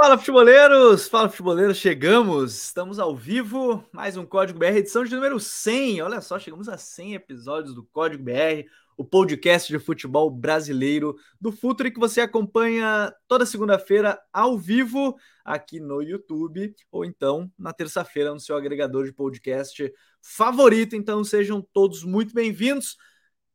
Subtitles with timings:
[0.00, 1.08] Fala, futeboleiros!
[1.08, 1.76] Fala, futeboleiros!
[1.76, 2.54] Chegamos!
[2.66, 6.02] Estamos ao vivo, mais um Código BR, edição de número 100.
[6.02, 11.50] Olha só, chegamos a 100 episódios do Código BR, o podcast de futebol brasileiro do
[11.50, 18.32] Futuro que você acompanha toda segunda-feira ao vivo aqui no YouTube ou então na terça-feira
[18.32, 20.94] no seu agregador de podcast favorito.
[20.94, 22.96] Então sejam todos muito bem-vindos.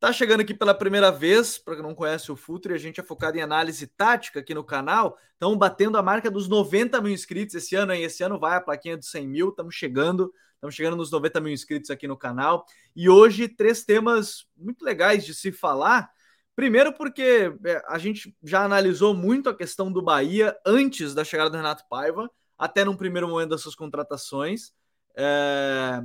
[0.04, 3.04] Tá chegando aqui pela primeira vez, para quem não conhece o Futre, a gente é
[3.04, 5.18] focado em análise tática aqui no canal.
[5.32, 8.04] Estamos batendo a marca dos 90 mil inscritos esse ano, hein?
[8.04, 11.54] Esse ano vai a plaquinha dos 100 mil, estamos chegando, estamos chegando nos 90 mil
[11.54, 12.66] inscritos aqui no canal.
[12.94, 16.12] E hoje, três temas muito legais de se falar.
[16.54, 21.50] Primeiro, porque é, a gente já analisou muito a questão do Bahia antes da chegada
[21.50, 24.74] do Renato Paiva, até num primeiro momento das suas contratações.
[25.16, 26.04] É...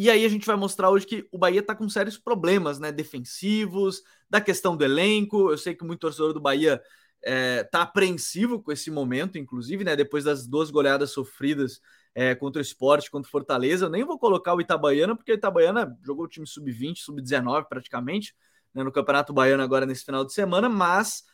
[0.00, 2.92] E aí a gente vai mostrar hoje que o Bahia está com sérios problemas, né?
[2.92, 5.50] Defensivos, da questão do elenco.
[5.50, 6.80] Eu sei que muito torcedor do Bahia
[7.20, 9.96] é, tá apreensivo com esse momento, inclusive, né?
[9.96, 11.80] Depois das duas goleadas sofridas
[12.14, 13.86] é, contra o esporte, contra o Fortaleza.
[13.86, 18.36] Eu nem vou colocar o Itabaiana, porque o Itabaiana jogou o time sub-20, sub-19 praticamente,
[18.72, 21.24] né, no Campeonato Baiano agora nesse final de semana, mas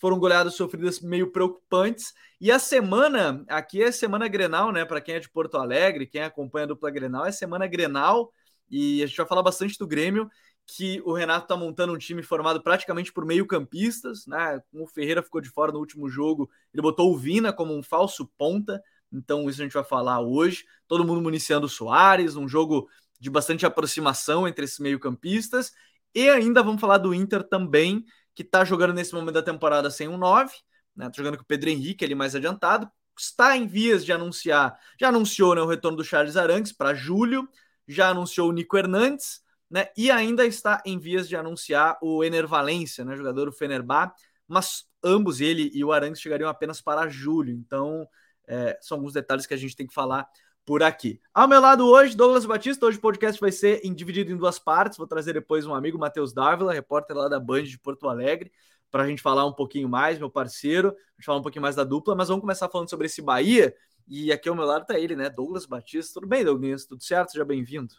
[0.00, 2.12] foram goleadas sofridas meio preocupantes.
[2.40, 4.84] E a semana, aqui é semana Grenal, né?
[4.84, 8.32] Para quem é de Porto Alegre, quem acompanha a dupla Grenal, é semana Grenal.
[8.70, 10.30] E a gente vai falar bastante do Grêmio,
[10.66, 14.60] que o Renato está montando um time formado praticamente por meio-campistas, né?
[14.72, 18.30] O Ferreira ficou de fora no último jogo, ele botou o Vina como um falso
[18.38, 18.82] ponta.
[19.12, 20.64] Então, isso a gente vai falar hoje.
[20.88, 22.88] Todo mundo municiando o Soares, um jogo
[23.20, 25.72] de bastante aproximação entre esses meio-campistas.
[26.14, 30.08] E ainda vamos falar do Inter também, que está jogando nesse momento da temporada sem
[30.08, 30.52] um 9,
[30.96, 31.06] né?
[31.06, 32.90] Tá jogando com o Pedro Henrique ali mais adiantado.
[33.18, 37.46] Está em vias de anunciar, já anunciou né, o retorno do Charles Arangues para julho,
[37.86, 39.88] já anunciou o Nico Hernandes, né?
[39.96, 44.14] E ainda está em vias de anunciar o Ener Valência, né, jogador do Fenerbah,
[44.48, 47.52] mas ambos ele e o Arangues chegariam apenas para julho.
[47.52, 48.06] Então,
[48.46, 50.26] é, são alguns detalhes que a gente tem que falar
[50.64, 51.20] por aqui.
[51.34, 52.86] Ao meu lado hoje, Douglas Batista.
[52.86, 54.96] Hoje o podcast vai ser dividido em duas partes.
[54.96, 58.52] Vou trazer depois um amigo, Matheus Dávila, repórter lá da Band de Porto Alegre,
[58.90, 61.74] para a gente falar um pouquinho mais, meu parceiro, a gente falar um pouquinho mais
[61.74, 63.74] da dupla, mas vamos começar falando sobre esse Bahia.
[64.06, 65.30] E aqui ao meu lado está ele, né?
[65.30, 66.14] Douglas Batista.
[66.14, 66.84] Tudo bem, Douglas?
[66.84, 67.32] Tudo certo?
[67.32, 67.94] Seja bem-vindo.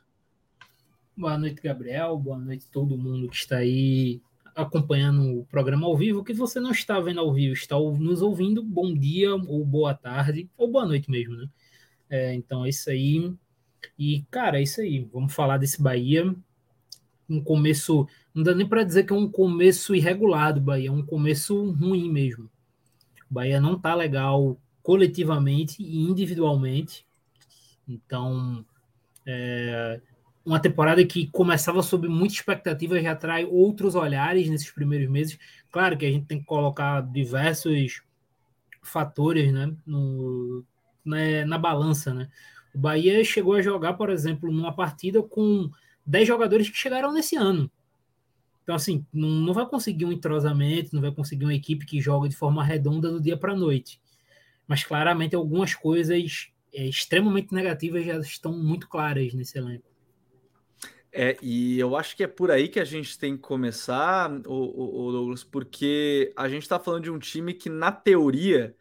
[1.18, 2.18] Boa noite, Gabriel.
[2.18, 4.22] Boa noite todo mundo que está aí
[4.56, 8.64] acompanhando o programa ao vivo, que você não está vendo ao vivo, está nos ouvindo,
[8.64, 11.48] bom dia, ou boa tarde, ou boa noite mesmo, né?
[12.10, 13.34] É, então é isso aí.
[13.98, 15.08] E, cara, é isso aí.
[15.12, 16.36] Vamos falar desse Bahia.
[17.30, 18.08] Um começo.
[18.34, 21.72] Não dá nem para dizer que é um começo irregular do Bahia, é um começo
[21.72, 22.50] ruim mesmo.
[23.30, 27.06] O Bahia não tá legal coletivamente e individualmente.
[27.88, 28.66] Então,
[29.26, 30.02] é,
[30.46, 35.40] uma temporada que começava sob muita expectativa já atrai outros olhares nesses primeiros meses.
[35.72, 38.02] Claro que a gente tem que colocar diversos
[38.82, 40.64] fatores né, no,
[41.06, 42.30] né, na balança, né?
[42.74, 45.70] O Bahia chegou a jogar, por exemplo, numa partida com
[46.06, 47.70] 10 jogadores que chegaram nesse ano.
[48.64, 52.30] Então, assim, não, não vai conseguir um entrosamento, não vai conseguir uma equipe que joga
[52.30, 54.02] de forma redonda do dia para a noite.
[54.68, 59.94] Mas claramente algumas coisas é, extremamente negativas já estão muito claras nesse elenco.
[61.12, 64.52] É, e eu acho que é por aí que a gente tem que começar, o,
[64.52, 68.76] o, o Douglas, porque a gente está falando de um time que, na teoria,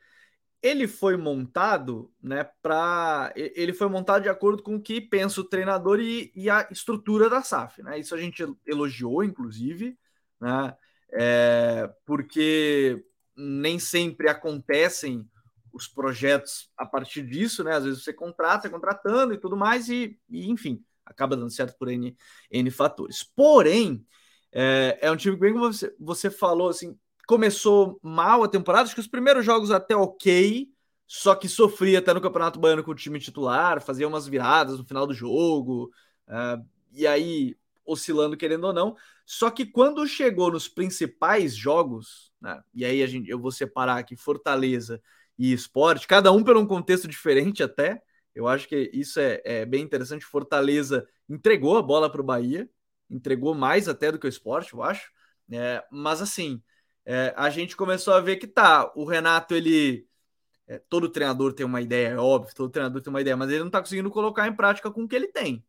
[0.62, 5.44] ele foi montado, né, para ele foi montado de acordo com o que pensa o
[5.44, 7.98] treinador e, e, a estrutura da SAF, né?
[7.98, 9.98] Isso a gente elogiou, inclusive,
[10.40, 10.76] né?
[11.12, 13.04] É, porque
[13.36, 15.28] nem sempre acontecem
[15.72, 17.74] os projetos a partir disso, né?
[17.74, 21.88] Às vezes você contrata, contratando e tudo mais, e, e enfim, acaba dando certo por
[21.88, 22.16] N,
[22.50, 23.24] N fatores.
[23.24, 24.06] Porém,
[24.52, 26.96] é, é um time que, como você, você falou, assim,
[27.26, 30.68] começou mal a temporada, acho que os primeiros jogos até ok,
[31.06, 34.84] só que sofria até no Campeonato Baiano com o time titular, fazia umas viradas no
[34.84, 35.90] final do jogo,
[36.28, 38.96] uh, e aí oscilando querendo ou não.
[39.24, 43.98] Só que quando chegou nos principais jogos, né, e aí a gente, eu vou separar
[43.98, 45.00] aqui Fortaleza
[45.38, 48.02] e Esporte, cada um pelo um contexto diferente até.
[48.34, 50.24] Eu acho que isso é, é bem interessante.
[50.24, 52.68] Fortaleza entregou a bola para o Bahia,
[53.10, 55.10] entregou mais até do que o Esporte, eu acho.
[55.50, 56.62] É, mas assim,
[57.04, 60.06] é, a gente começou a ver que tá, o Renato, ele.
[60.66, 63.64] É, todo treinador tem uma ideia, é óbvio, todo treinador tem uma ideia, mas ele
[63.64, 65.64] não tá conseguindo colocar em prática com o que ele tem.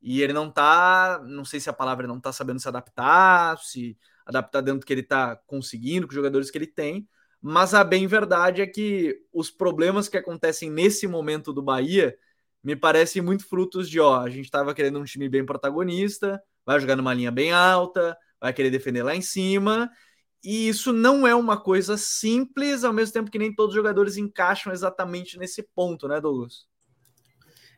[0.00, 3.98] E ele não tá, não sei se a palavra não tá sabendo se adaptar, se
[4.24, 7.08] adaptar dentro do que ele tá conseguindo, com os jogadores que ele tem.
[7.40, 12.16] Mas a bem verdade é que os problemas que acontecem nesse momento do Bahia
[12.62, 16.80] me parecem muito frutos de, ó, a gente tava querendo um time bem protagonista, vai
[16.80, 19.90] jogar numa linha bem alta, vai querer defender lá em cima,
[20.42, 24.16] e isso não é uma coisa simples, ao mesmo tempo que nem todos os jogadores
[24.16, 26.66] encaixam exatamente nesse ponto, né, Douglas?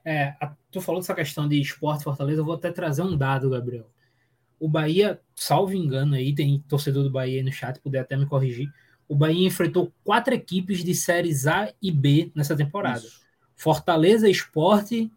[0.04, 3.50] É, a, tu falou dessa questão de esporte Fortaleza, eu vou até trazer um dado,
[3.50, 3.90] Gabriel.
[4.58, 8.26] O Bahia, salvo engano aí, tem torcedor do Bahia aí no chat, puder até me
[8.26, 8.70] corrigir.
[9.08, 13.00] O Bahia enfrentou quatro equipes de séries A e B nessa temporada.
[13.00, 13.20] Isso.
[13.56, 15.10] Fortaleza Esporte,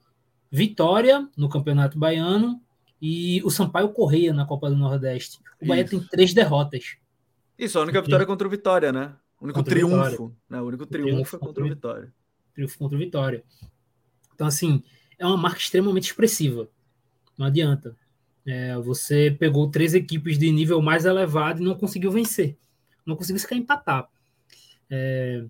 [0.50, 2.62] Vitória no Campeonato Baiano
[3.02, 5.40] e o Sampaio Correia na Copa do Nordeste.
[5.62, 5.92] O Bahia Isso.
[5.92, 6.98] tem três derrotas.
[7.64, 9.16] Isso, a única vitória contra o Vitória, né?
[9.40, 10.36] O único contra triunfo.
[10.50, 10.62] Né?
[10.62, 12.14] O único triunfo, triunfo contra o Vitória.
[12.54, 13.44] Triunfo contra o Vitória.
[14.34, 14.84] Então, assim,
[15.18, 16.68] é uma marca extremamente expressiva.
[17.38, 17.96] Não adianta.
[18.46, 22.58] É, você pegou três equipes de nível mais elevado e não conseguiu vencer.
[23.06, 24.10] Não conseguiu sequer empatar.
[24.90, 25.46] É,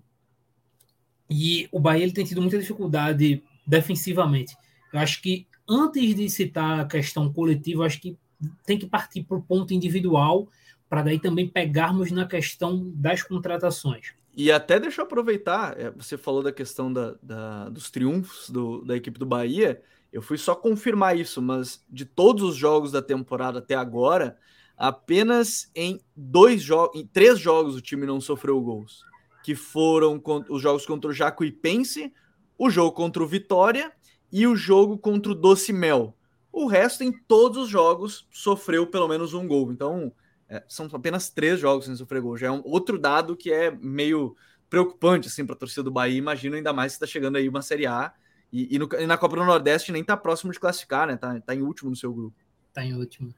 [1.28, 4.56] e o Bahia ele tem tido muita dificuldade defensivamente.
[4.92, 8.16] Eu acho que antes de citar a questão coletiva, acho que
[8.64, 10.48] tem que partir para o ponto individual
[10.94, 14.14] para daí também pegarmos na questão das contratações.
[14.36, 18.84] E até deixa eu aproveitar, é, você falou da questão da, da dos triunfos do,
[18.84, 19.82] da equipe do Bahia.
[20.12, 24.38] Eu fui só confirmar isso, mas de todos os jogos da temporada até agora,
[24.76, 29.02] apenas em dois jogos, em três jogos o time não sofreu gols,
[29.42, 32.12] que foram os jogos contra o Jacuipense,
[32.56, 33.90] o jogo contra o Vitória
[34.30, 36.16] e o jogo contra o Doce Mel.
[36.52, 39.72] O resto, em todos os jogos, sofreu pelo menos um gol.
[39.72, 40.12] Então,
[40.54, 42.36] é, são apenas três jogos sem sofrer gol.
[42.36, 44.36] Já é um outro dado que é meio
[44.70, 46.16] preocupante assim, para a torcida do Bahia.
[46.16, 48.12] Imagino ainda mais se está chegando aí uma Série A
[48.52, 51.16] e, e, no, e, na Copa do Nordeste nem está próximo de classificar, né?
[51.16, 52.36] Tá, tá em último no seu grupo.
[52.72, 53.34] Tá em último.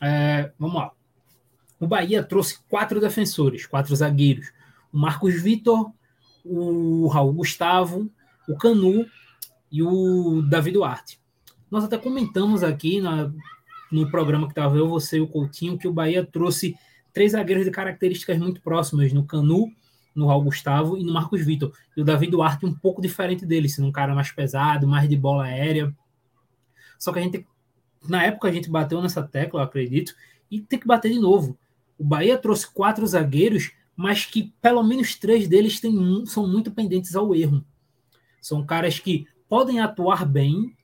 [0.00, 0.90] É, vamos lá.
[1.78, 4.52] O Bahia trouxe quatro defensores, quatro zagueiros.
[4.92, 5.92] O Marcos Vitor,
[6.44, 8.10] o Raul Gustavo,
[8.48, 9.06] o Canu
[9.70, 11.20] e o Davi Duarte.
[11.70, 13.30] Nós até comentamos aqui na,
[13.90, 16.76] no programa que estava eu, você e o Coutinho, que o Bahia trouxe
[17.12, 19.72] três zagueiros de características muito próximas, no Canu,
[20.14, 21.72] no Raul Gustavo e no Marcos Vitor.
[21.96, 25.16] E o Davi Duarte um pouco diferente dele, sendo um cara mais pesado, mais de
[25.16, 25.94] bola aérea.
[26.98, 27.46] Só que a gente,
[28.08, 30.14] na época a gente bateu nessa tecla, acredito,
[30.50, 31.58] e tem que bater de novo.
[31.98, 37.14] O Bahia trouxe quatro zagueiros, mas que pelo menos três deles têm, são muito pendentes
[37.14, 37.64] ao erro.
[38.40, 40.76] São caras que podem atuar bem,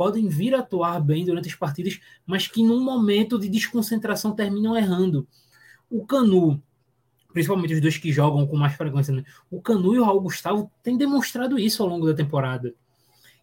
[0.00, 4.74] podem vir a atuar bem durante as partidas, mas que num momento de desconcentração terminam
[4.74, 5.28] errando.
[5.90, 6.58] O Canu,
[7.34, 9.22] principalmente os dois que jogam com mais frequência, né?
[9.50, 12.74] o Canu e o Raul Gustavo têm demonstrado isso ao longo da temporada.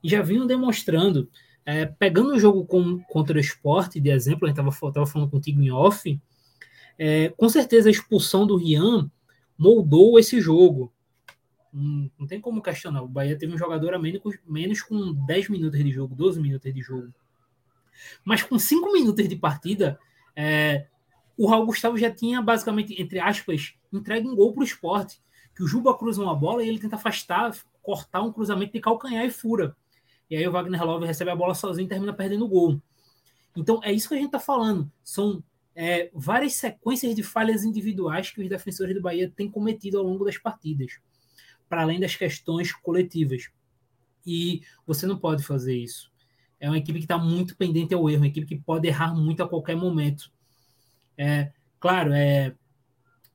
[0.04, 1.30] E já vinham demonstrando,
[1.64, 5.62] é, pegando o jogo com, contra o esporte, de exemplo, a gente estava falando contigo
[5.62, 6.20] em off,
[6.98, 9.12] é, com certeza a expulsão do Rian
[9.56, 10.92] moldou esse jogo.
[11.80, 13.04] Não, tem como questionar.
[13.04, 16.74] O Bahia teve um jogador a menos, menos com 10 minutos de jogo, 12 minutos
[16.74, 17.14] de jogo.
[18.26, 20.00] Mas com 5 minutos de partida,
[20.36, 20.88] é,
[21.38, 25.22] o Raul Gustavo já tinha basicamente, entre aspas, entregue um gol para o esporte.
[25.56, 29.26] Que o Juba cruza uma bola e ele tenta afastar, cortar um cruzamento de calcanhar
[29.26, 29.76] e fura.
[30.30, 32.82] E aí o Wagner Love recebe a bola sozinho e termina perdendo o gol.
[33.56, 34.92] Então é isso que a gente está falando.
[35.04, 35.44] São
[35.76, 40.26] é, várias sequências de falhas individuais que os defensores do Bahia têm cometido ao longo
[40.26, 41.00] das partidas
[41.70, 43.50] para além das questões coletivas.
[44.26, 46.12] E você não pode fazer isso.
[46.60, 49.44] É uma equipe que está muito pendente ao erro, uma equipe que pode errar muito
[49.44, 50.32] a qualquer momento.
[51.18, 52.54] É, claro, é,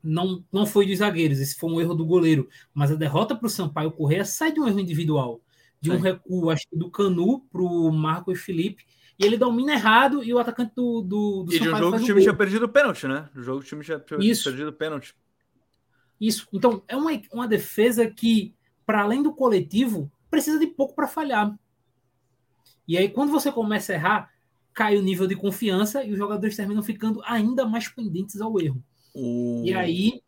[0.02, 3.46] não, não foi dos zagueiros, esse foi um erro do goleiro, mas a derrota para
[3.46, 5.40] o Sampaio Correia sai de um erro individual,
[5.80, 8.84] de um recuo, acho que do Canu para o Marcos Felipe,
[9.18, 11.70] e ele domina errado e o atacante do, do, do e Sampaio.
[11.70, 13.28] E de um jogo que o time tinha perdido o pênalti, né?
[13.36, 15.14] Jogo que o time tinha perdido o pênalti.
[16.22, 16.46] Isso.
[16.52, 18.54] Então, é uma, uma defesa que,
[18.86, 21.58] para além do coletivo, precisa de pouco para falhar.
[22.86, 24.32] E aí, quando você começa a errar,
[24.72, 28.80] cai o nível de confiança e os jogadores terminam ficando ainda mais pendentes ao erro.
[29.12, 29.64] Uh.
[29.64, 30.22] E aí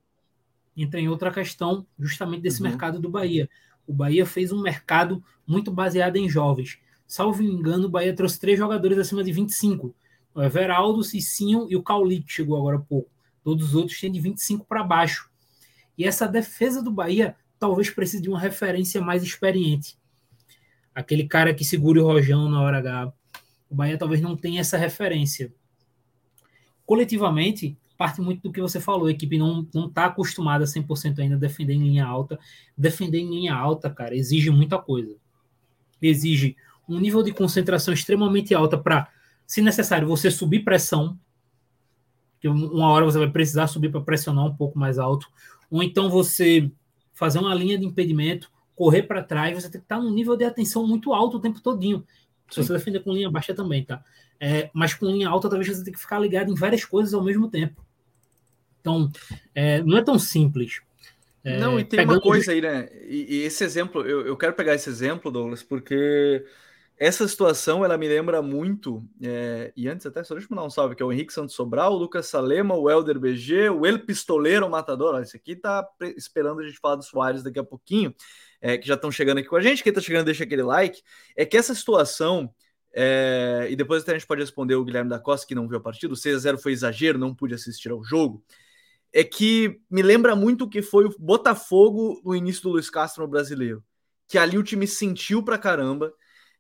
[0.77, 2.69] entra em outra questão, justamente desse uhum.
[2.69, 3.49] mercado do Bahia.
[3.87, 6.81] O Bahia fez um mercado muito baseado em jovens.
[7.07, 9.95] Salvo engano, o Bahia trouxe três jogadores acima de 25.
[10.35, 13.09] O Everaldo, o Cicinho e o Cauli, que chegou agora há pouco.
[13.45, 15.33] Todos os outros têm de 25 para baixo.
[15.97, 19.97] E essa defesa do Bahia talvez precise de uma referência mais experiente.
[20.95, 23.13] Aquele cara que segura o rojão na hora H.
[23.71, 25.53] O Bahia talvez não tenha essa referência.
[26.85, 29.07] Coletivamente, parte muito do que você falou.
[29.07, 32.39] A equipe não está acostumada 100% ainda a defender em linha alta.
[32.77, 35.17] Defender em linha alta, cara, exige muita coisa.
[36.03, 36.57] Exige
[36.89, 39.09] um nível de concentração extremamente alta para,
[39.47, 41.19] se necessário, você subir pressão.
[42.41, 45.27] Que uma hora você vai precisar subir para pressionar um pouco mais alto
[45.75, 46.71] ou então você
[47.13, 50.45] fazer uma linha de impedimento, correr para trás, você tem que estar num nível de
[50.45, 52.07] atenção muito alto o tempo todinho.
[52.49, 54.01] Se você defender com linha baixa também, tá?
[54.39, 57.25] É, mas com linha alta, talvez você tenha que ficar ligado em várias coisas ao
[57.25, 57.85] mesmo tempo.
[58.81, 59.11] Então,
[59.53, 60.81] é, não é tão simples.
[61.43, 62.89] É, não, e tem uma coisa aí, né?
[63.09, 66.45] E, e esse exemplo, eu, eu, quero pegar esse exemplo, Douglas, porque
[66.97, 69.05] essa situação ela me lembra muito.
[69.23, 71.55] É, e antes, até só deixa eu mandar um salve, que é o Henrique Santos
[71.55, 75.15] Sobral, o Lucas Salema, o Helder BG, o El Pistoleiro o Matador.
[75.15, 75.87] Olha, esse aqui tá
[76.17, 78.15] esperando a gente falar do Soares daqui a pouquinho,
[78.61, 79.83] é, que já estão chegando aqui com a gente.
[79.83, 81.03] Quem tá chegando, deixa aquele like.
[81.37, 82.53] É que essa situação.
[82.97, 85.79] É, e depois até a gente pode responder o Guilherme da Costa, que não viu
[85.79, 86.15] a partida.
[86.15, 88.45] O 6x0 foi exagero, não pude assistir ao jogo
[89.15, 93.23] é que me lembra muito o que foi o Botafogo no início do Luiz Castro
[93.23, 93.83] no brasileiro.
[94.27, 96.13] Que ali o time sentiu pra caramba.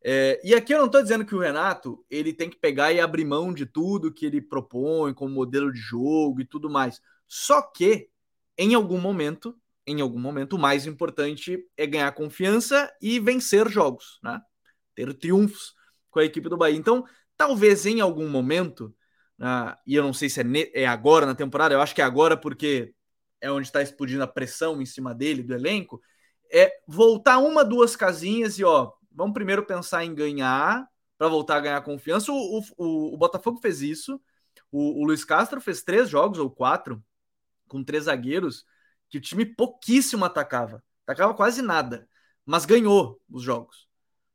[0.07, 3.01] É, e aqui eu não estou dizendo que o Renato ele tem que pegar e
[3.01, 7.01] abrir mão de tudo que ele propõe como modelo de jogo e tudo mais.
[7.27, 8.11] Só que,
[8.59, 9.57] em algum momento,
[9.87, 14.41] em algum momento, o mais importante é ganhar confiança e vencer jogos, né?
[14.95, 15.75] Ter triunfos
[16.11, 16.77] com a equipe do Bahia.
[16.77, 17.05] Então,
[17.37, 18.95] talvez em algum momento
[19.39, 22.05] Uh, e eu não sei se é, é, agora na temporada, eu acho que é
[22.05, 22.95] agora porque
[23.41, 26.01] é onde está explodindo a pressão em cima dele, do elenco,
[26.53, 31.61] é voltar uma, duas casinhas e ó, vamos primeiro pensar em ganhar para voltar a
[31.61, 32.33] ganhar confiança.
[32.33, 34.21] O, o, o Botafogo fez isso,
[34.71, 37.03] o, o, Luiz Castro fez três jogos ou quatro
[37.69, 38.65] com três zagueiros
[39.09, 42.09] que o time pouquíssimo atacava, atacava quase nada,
[42.45, 43.89] mas ganhou os jogos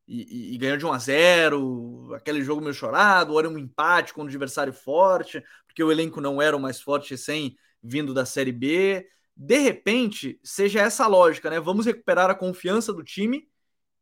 [0.10, 4.24] e, e, ganhou de 1 a 0 aquele jogo meio chorado, era um empate com
[4.24, 8.52] um adversário forte, porque o elenco não era o mais forte sem vindo da Série
[8.52, 9.08] B.
[9.38, 11.60] De repente, seja essa lógica, né?
[11.60, 13.48] Vamos recuperar a confiança do time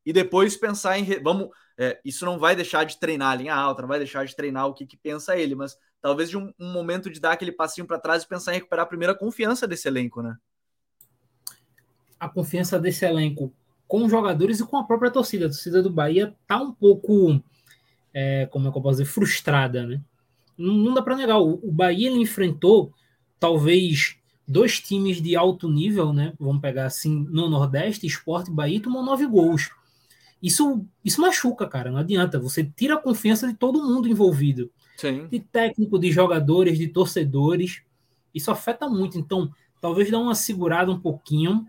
[0.08, 1.04] e depois pensar em.
[1.22, 1.50] Vamos.
[1.78, 4.66] É, isso não vai deixar de treinar a linha alta, não vai deixar de treinar
[4.66, 7.86] o que, que pensa ele, mas talvez de um, um momento de dar aquele passinho
[7.86, 10.38] para trás e pensar em recuperar a primeira confiança desse elenco, né?
[12.18, 13.54] A confiança desse elenco
[13.86, 15.48] com os jogadores e com a própria torcida.
[15.48, 17.44] A torcida do Bahia tá um pouco,
[18.14, 20.02] é, como é que eu posso dizer, frustrada, né?
[20.58, 21.38] Não, dá para negar.
[21.38, 22.94] O, o, Bahia ele enfrentou
[23.38, 24.16] talvez
[24.48, 26.34] dois times de alto nível, né?
[26.40, 29.70] Vamos pegar assim no Nordeste, Esporte Bahia tomou nove gols.
[30.41, 31.91] Isso, isso machuca, cara.
[31.91, 32.39] Não adianta.
[32.39, 34.72] Você tira a confiança de todo mundo envolvido.
[34.96, 35.27] Sim.
[35.27, 37.82] De técnico, de jogadores, de torcedores.
[38.34, 39.17] Isso afeta muito.
[39.17, 39.51] Então,
[39.82, 41.65] talvez dá uma segurada um pouquinho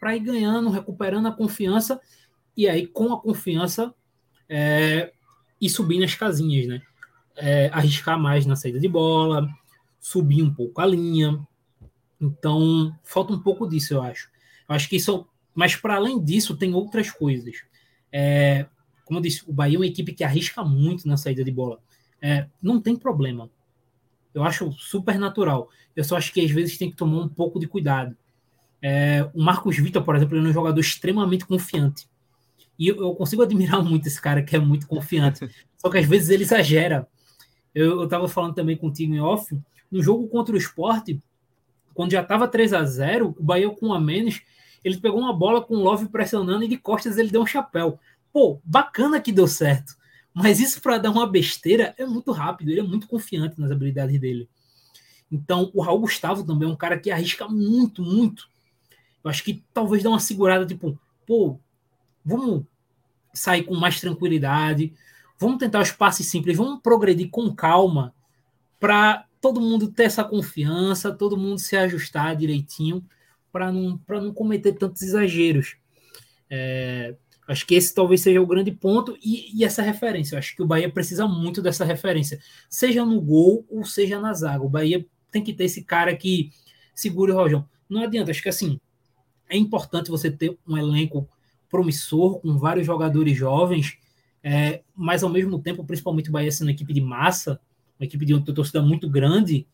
[0.00, 2.00] para ir ganhando, recuperando a confiança
[2.56, 3.94] e aí com a confiança
[4.48, 5.12] é,
[5.60, 6.82] ir subir nas casinhas, né?
[7.36, 9.48] É, arriscar mais na saída de bola,
[10.00, 11.38] subir um pouco a linha.
[12.20, 14.28] Então, falta um pouco disso, eu acho.
[14.68, 15.26] Eu acho que isso.
[15.54, 17.62] Mas, para além disso, tem outras coisas.
[18.12, 18.66] É,
[19.04, 21.78] como eu disse, o Bahia é uma equipe que arrisca muito na saída de bola.
[22.20, 23.50] É, não tem problema.
[24.34, 25.68] Eu acho super natural.
[25.96, 28.16] Eu só acho que às vezes tem que tomar um pouco de cuidado.
[28.80, 32.08] É, o Marcos Vitor, por exemplo, ele é um jogador extremamente confiante.
[32.78, 35.48] E eu, eu, consigo admirar muito esse cara que é muito confiante.
[35.76, 37.08] Só que às vezes ele exagera.
[37.74, 39.58] Eu, estava falando também contigo em off.
[39.90, 41.20] No jogo contra o esporte,
[41.94, 44.42] quando já estava 3 a 0 o Bahia com a menos,
[44.84, 47.98] ele pegou uma bola com o Love pressionando e de costas ele deu um chapéu.
[48.32, 49.96] Pô, bacana que deu certo.
[50.32, 54.20] Mas isso para dar uma besteira é muito rápido, ele é muito confiante nas habilidades
[54.20, 54.48] dele.
[55.30, 58.48] Então, o Raul Gustavo também é um cara que arrisca muito, muito.
[59.22, 61.58] Eu acho que talvez dá uma segurada, tipo, pô,
[62.24, 62.64] vamos
[63.34, 64.92] sair com mais tranquilidade,
[65.38, 68.14] vamos tentar os passes simples, vamos progredir com calma
[68.80, 73.04] para todo mundo ter essa confiança, todo mundo se ajustar direitinho
[73.52, 75.76] para não, não cometer tantos exageros.
[76.50, 77.14] É,
[77.46, 80.34] acho que esse talvez seja o grande ponto e, e, essa referência.
[80.34, 82.38] Eu acho que o Bahia precisa muito dessa referência,
[82.68, 84.64] seja no gol ou seja na zaga.
[84.64, 86.50] O Bahia tem que ter esse cara que
[86.94, 87.68] segure o Rojão.
[87.88, 88.78] Não adianta, acho que assim,
[89.48, 91.28] é importante você ter um elenco
[91.70, 93.98] promissor, com vários jogadores jovens,
[94.42, 97.60] é, mas ao mesmo tempo, principalmente o Bahia sendo uma equipe de massa,
[97.98, 99.66] uma equipe de uma torcida muito grande,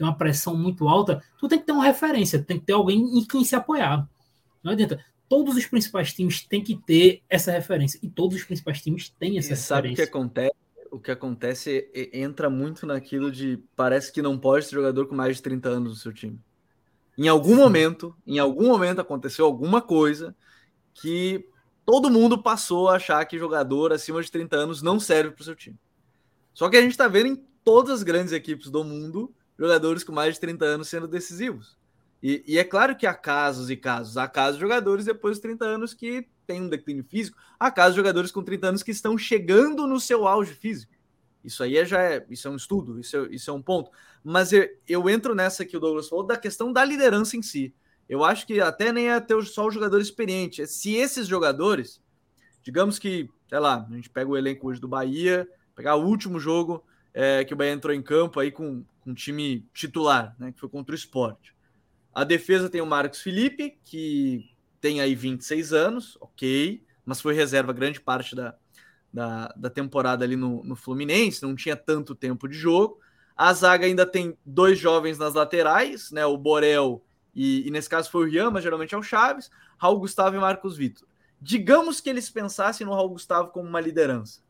[0.00, 3.18] tem uma pressão muito alta, tu tem que ter uma referência, tem que ter alguém
[3.18, 4.08] em quem se apoiar.
[4.64, 5.04] Não adianta.
[5.28, 8.00] Todos os principais times têm que ter essa referência.
[8.02, 9.66] E todos os principais times têm essa e referência.
[9.66, 10.54] Sabe o que acontece?
[10.90, 15.14] O que acontece é, entra muito naquilo de parece que não pode ser jogador com
[15.14, 16.40] mais de 30 anos no seu time.
[17.18, 17.56] Em algum Sim.
[17.56, 20.34] momento, em algum momento aconteceu alguma coisa
[20.94, 21.46] que
[21.84, 25.44] todo mundo passou a achar que jogador acima de 30 anos não serve para o
[25.44, 25.78] seu time.
[26.54, 30.12] Só que a gente está vendo em todas as grandes equipes do mundo jogadores com
[30.12, 31.76] mais de 30 anos sendo decisivos.
[32.22, 34.16] E, e, é claro que há casos e casos.
[34.16, 37.36] Há casos de jogadores depois dos 30 anos que têm um declínio físico.
[37.58, 40.92] Há casos de jogadores com 30 anos que estão chegando no seu auge físico.
[41.44, 43.90] Isso aí é, já é, isso é um estudo, isso é, isso é um ponto.
[44.22, 47.74] Mas eu, eu entro nessa que o Douglas falou da questão da liderança em si.
[48.08, 50.62] Eu acho que até nem é ter só o jogador experiente.
[50.62, 52.02] É se esses jogadores,
[52.62, 56.38] digamos que, sei lá, a gente pega o elenco hoje do Bahia, pegar o último
[56.38, 60.60] jogo é, que o Bahia entrou em campo aí com, um time titular, né, que
[60.60, 61.54] foi contra o esporte.
[62.14, 64.50] A defesa tem o Marcos Felipe, que
[64.80, 68.54] tem aí 26 anos, ok, mas foi reserva grande parte da,
[69.12, 73.00] da, da temporada ali no, no Fluminense, não tinha tanto tempo de jogo.
[73.36, 76.26] A zaga ainda tem dois jovens nas laterais, né?
[76.26, 77.02] O Borel
[77.34, 80.38] e, e nesse caso foi o Rian, mas geralmente é o Chaves, Raul Gustavo e
[80.38, 81.08] Marcos Vitor.
[81.40, 84.40] Digamos que eles pensassem no Raul Gustavo como uma liderança.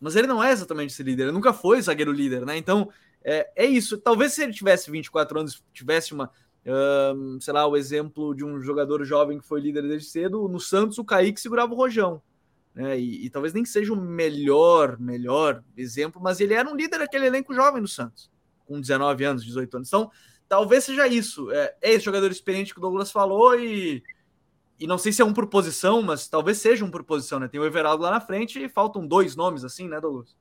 [0.00, 2.56] Mas ele não é exatamente esse líder, ele nunca foi zagueiro líder, né?
[2.56, 2.90] Então
[3.24, 3.98] é, é isso.
[3.98, 6.30] Talvez se ele tivesse 24 anos, tivesse uma,
[7.14, 10.60] um, sei lá, o exemplo de um jogador jovem que foi líder desde cedo, no
[10.60, 12.22] Santos o Kaique segurava o Rojão.
[12.74, 12.98] Né?
[12.98, 17.26] E, e, talvez nem seja o melhor, melhor exemplo, mas ele era um líder daquele
[17.26, 18.30] elenco jovem no Santos,
[18.66, 19.88] com 19 anos, 18 anos.
[19.88, 20.10] Então,
[20.48, 21.50] talvez seja isso.
[21.50, 24.02] É, é esse jogador experiente que o Douglas falou e,
[24.78, 27.48] e não sei se é um por posição, mas talvez seja um por posição, né?
[27.48, 30.36] Tem o Everaldo lá na frente e faltam dois nomes assim, né, Douglas?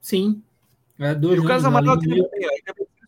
[0.00, 0.42] Sim.
[0.98, 2.22] É, dois e o Carlos Amaral também,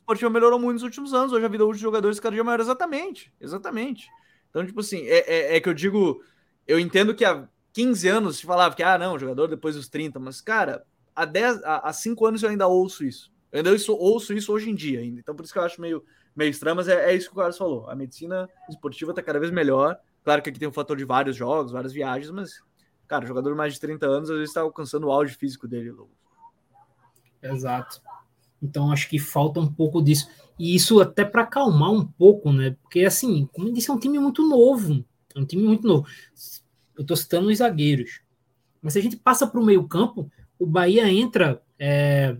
[0.06, 1.32] esportiva melhorou muito nos últimos anos.
[1.32, 2.60] Hoje a vida útil de jogadores cada dia maior.
[2.60, 4.08] Exatamente, exatamente.
[4.48, 6.22] Então, tipo assim, é, é, é, que eu digo,
[6.66, 10.18] eu entendo que há 15 anos se falava que, ah, não, jogador depois dos 30,
[10.20, 13.32] mas, cara, há, 10, há, há 5 anos eu ainda ouço isso.
[13.50, 15.20] Eu ainda ouço, isso hoje em dia ainda.
[15.20, 16.04] Então, por isso que eu acho meio,
[16.34, 17.90] meio estranho, mas é, é isso que o Carlos falou.
[17.90, 19.98] A medicina esportiva tá cada vez melhor.
[20.26, 22.60] Claro que aqui tem um fator de vários jogos, várias viagens, mas,
[23.06, 25.94] cara, jogador mais de 30 anos às vezes está alcançando o auge físico dele,
[27.40, 28.02] Exato.
[28.60, 30.28] Então acho que falta um pouco disso.
[30.58, 32.76] E isso até para acalmar um pouco, né?
[32.82, 35.04] Porque assim, como eu disse, é um time muito novo.
[35.32, 36.08] É um time muito novo.
[36.96, 38.20] Eu estou citando os zagueiros.
[38.82, 40.28] Mas se a gente passa para o meio-campo,
[40.58, 42.36] o Bahia entra é,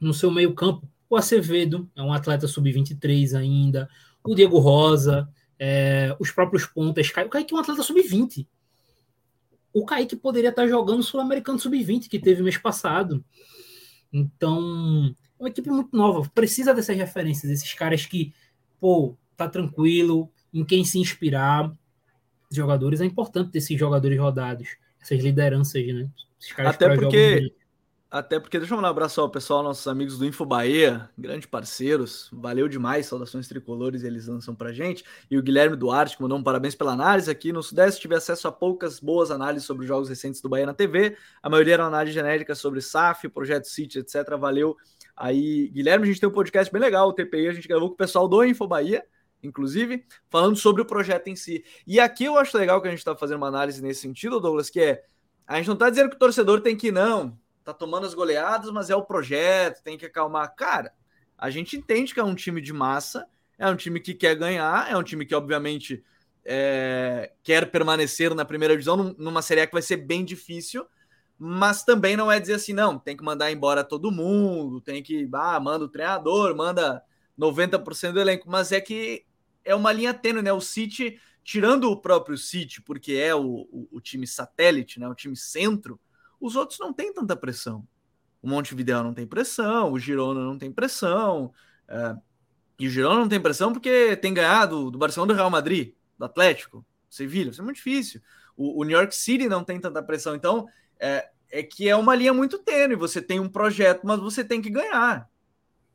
[0.00, 0.88] no seu meio-campo.
[1.10, 3.86] O Acevedo é um atleta sub-23 ainda.
[4.24, 5.28] O Diego Rosa,
[5.64, 7.08] é, os próprios pontas.
[7.08, 8.48] O Kaique é um atleta sub-20.
[9.72, 13.24] O Kaique poderia estar jogando o Sul-Americano sub-20 que teve mês passado.
[14.12, 18.34] Então, uma equipe muito nova, precisa dessas referências, esses caras que,
[18.80, 21.72] pô, tá tranquilo, em quem se inspirar.
[22.50, 26.10] Jogadores, é importante ter esses jogadores rodados, essas lideranças, né?
[26.58, 27.54] Até porque,
[28.12, 31.46] até porque, deixa eu mandar um abraço ao pessoal, nossos amigos do Info Bahia, grandes
[31.46, 35.02] parceiros, valeu demais, saudações tricolores, eles lançam pra gente.
[35.30, 38.46] E o Guilherme Duarte, que mandou um parabéns pela análise aqui no Sudeste, tive acesso
[38.46, 41.86] a poucas boas análises sobre os jogos recentes do Bahia na TV, a maioria era
[41.86, 44.36] análise genérica sobre SAF, Projeto City, etc.
[44.38, 44.76] Valeu
[45.16, 47.94] Aí, Guilherme, a gente tem um podcast bem legal, o TPI, a gente gravou com
[47.94, 49.02] o pessoal do Info Bahia,
[49.42, 51.64] inclusive, falando sobre o projeto em si.
[51.86, 54.68] E aqui eu acho legal que a gente está fazendo uma análise nesse sentido, Douglas,
[54.68, 55.02] que é
[55.46, 58.70] a gente não está dizendo que o torcedor tem que não, tá tomando as goleadas,
[58.70, 60.54] mas é o projeto, tem que acalmar.
[60.54, 60.92] Cara,
[61.36, 63.26] a gente entende que é um time de massa,
[63.58, 66.02] é um time que quer ganhar, é um time que, obviamente,
[66.44, 70.86] é, quer permanecer na primeira divisão numa série que vai ser bem difícil,
[71.38, 75.28] mas também não é dizer assim, não, tem que mandar embora todo mundo, tem que,
[75.32, 77.02] ah, manda o treinador, manda
[77.38, 79.24] 90% do elenco, mas é que
[79.64, 80.52] é uma linha tênue, né?
[80.52, 85.08] O City, tirando o próprio City, porque é o, o, o, time satélite, né?
[85.08, 85.98] O time centro,
[86.42, 87.86] os outros não tem tanta pressão.
[88.42, 91.52] O Montevideo não tem pressão, o Girona não tem pressão,
[91.88, 92.16] é,
[92.78, 96.24] e o Girona não tem pressão porque tem ganhado do Barcelona do Real Madrid, do
[96.24, 98.20] Atlético, Sevilha, isso é muito difícil.
[98.56, 100.66] O, o New York City não tem tanta pressão, então
[100.98, 102.96] é, é que é uma linha muito tênue.
[102.96, 105.28] Você tem um projeto, mas você tem que ganhar.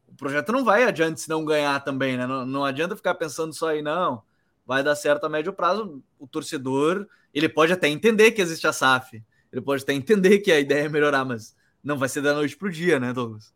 [0.08, 2.26] O projeto não vai adiante se não ganhar também, né?
[2.26, 4.22] Não, não adianta ficar pensando só aí, não.
[4.66, 6.04] Vai dar certo a médio prazo.
[6.20, 9.24] O torcedor, ele pode até entender que existe a SAF.
[9.52, 12.58] Ele pode até entender que a ideia é melhorar, mas não vai ser da noite
[12.58, 13.54] para o dia, né, Douglas?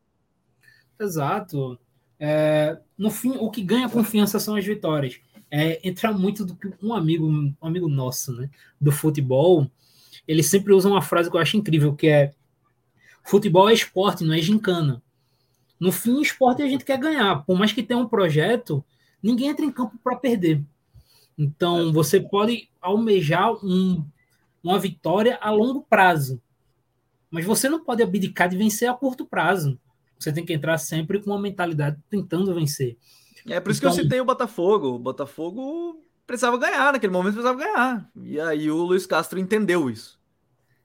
[0.99, 1.80] Exato.
[2.19, 5.19] É, no fim, o que ganha confiança são as vitórias.
[5.49, 8.49] É, entra muito do que um amigo, um amigo nosso, né,
[8.80, 9.69] do futebol,
[10.27, 12.34] ele sempre usa uma frase que eu acho incrível, que é
[13.23, 15.01] futebol é esporte, não é gincana.
[15.80, 17.43] No fim, esporte a gente quer ganhar.
[17.43, 18.86] Por mais que tenha um projeto,
[19.21, 20.63] ninguém entra em campo para perder.
[21.38, 21.91] Então, é.
[21.91, 24.06] você pode almejar um,
[24.63, 26.41] uma vitória a longo prazo.
[27.30, 29.80] Mas você não pode abdicar de vencer a curto prazo.
[30.19, 32.97] Você tem que entrar sempre com uma mentalidade tentando vencer.
[33.47, 34.89] É por isso então, que eu então citei o Botafogo.
[34.89, 38.10] O Botafogo precisava ganhar, naquele momento precisava ganhar.
[38.15, 40.19] E aí o Luiz Castro entendeu isso.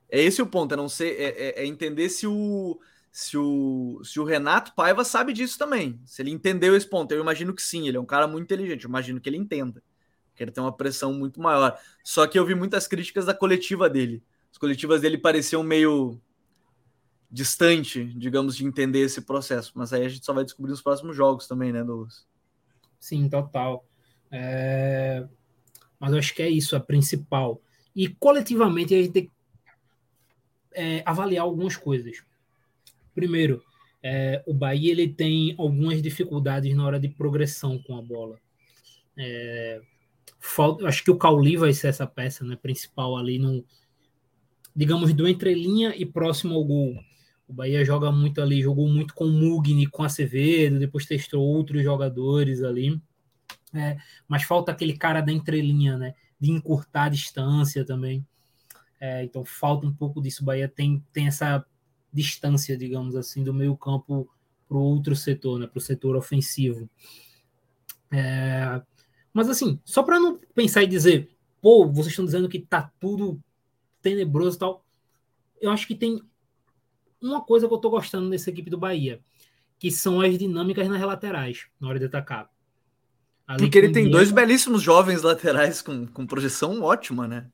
[0.08, 4.00] É esse o ponto, é não ser, é, é, é, entender se o, se o
[4.04, 6.00] se o Renato Paiva sabe disso também.
[6.04, 8.84] Se ele entendeu esse ponto, eu imagino que sim, ele é um cara muito inteligente,
[8.84, 9.82] eu imagino que ele entenda.
[10.36, 11.78] Que ele tem uma pressão muito maior.
[12.04, 14.22] Só que eu vi muitas críticas da coletiva dele.
[14.52, 16.20] As coletivas dele pareciam meio
[17.30, 19.72] distante, digamos, de entender esse processo.
[19.74, 22.26] Mas aí a gente só vai descobrir nos próximos jogos também, né, Douglas?
[23.00, 23.84] Sim, total.
[24.30, 25.26] É...
[25.98, 27.60] Mas eu acho que é isso, a principal.
[27.94, 29.32] E coletivamente a gente tem que
[30.74, 32.22] é, avaliar algumas coisas.
[33.14, 33.64] Primeiro,
[34.02, 38.38] é, o Bahia ele tem algumas dificuldades na hora de progressão com a bola.
[39.16, 39.80] É,
[40.38, 43.64] falta, acho que o Cauli vai ser essa peça né, principal ali no,
[44.74, 46.94] digamos, do entrelinha e próximo ao gol.
[47.48, 51.82] O Bahia joga muito ali, jogou muito com o Mugni, com Acevedo, depois testou outros
[51.82, 53.00] jogadores ali.
[53.72, 53.96] É,
[54.26, 56.14] mas falta aquele cara da entrelinha, né?
[56.40, 58.26] De encurtar a distância também.
[59.00, 60.42] É, então falta um pouco disso.
[60.42, 61.64] O Bahia tem, tem essa
[62.12, 64.28] distância, digamos assim, do meio campo
[64.68, 65.66] para o outro setor, né?
[65.66, 66.90] Para o setor ofensivo.
[68.10, 68.82] É,
[69.36, 71.28] mas assim, só para não pensar e dizer,
[71.60, 73.38] pô, vocês estão dizendo que tá tudo
[74.00, 74.86] tenebroso e tal.
[75.60, 76.22] Eu acho que tem
[77.20, 79.20] uma coisa que eu tô gostando dessa equipe do Bahia,
[79.78, 82.48] que são as dinâmicas nas laterais, na hora de atacar.
[83.46, 87.46] Ali Porque ele tem dois belíssimos jovens laterais com, com projeção ótima, né?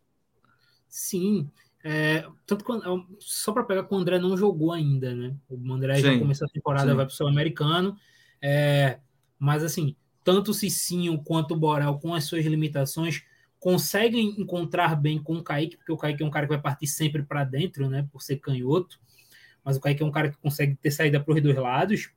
[0.89, 1.51] Sim.
[1.83, 5.35] É, tanto quando, é só para pegar que o André não jogou ainda, né?
[5.51, 6.97] O André sim, já começou a temporada, sim.
[6.97, 7.97] vai para o Sul-Americano.
[8.41, 9.01] É,
[9.37, 13.23] mas assim, tanto o Cicinho quanto o Borel, com as suas limitações,
[13.59, 16.87] conseguem encontrar bem com o Kaique, porque o Kaique é um cara que vai partir
[16.87, 18.07] sempre para dentro, né?
[18.11, 18.99] Por ser canhoto
[19.65, 22.11] mas o Kaique é um cara que consegue ter saída para os dois lados.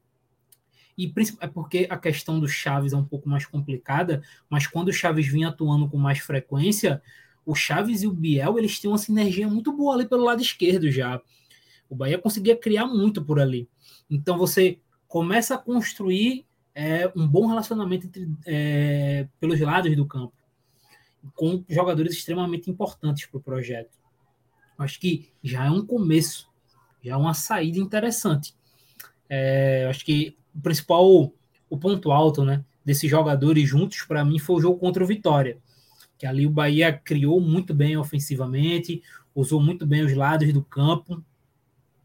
[0.98, 4.94] E é porque a questão do Chaves é um pouco mais complicada, mas quando o
[4.94, 7.02] Chaves vinha atuando com mais frequência,
[7.46, 10.90] o Chaves e o Biel, eles têm uma sinergia muito boa ali pelo lado esquerdo
[10.90, 11.22] já.
[11.90, 13.70] O Bahia conseguia criar muito por ali.
[14.10, 20.34] Então você começa a construir é, um bom relacionamento entre, é, pelos lados do campo,
[21.34, 23.98] com jogadores extremamente importantes para o projeto.
[24.78, 26.54] Acho que já é um começo
[27.06, 28.56] já é uma saída interessante.
[29.30, 31.32] É, acho que o principal,
[31.70, 35.60] o ponto alto, né, desses jogadores juntos para mim foi o jogo contra o Vitória,
[36.18, 39.04] que ali o Bahia criou muito bem ofensivamente,
[39.36, 41.24] usou muito bem os lados do campo,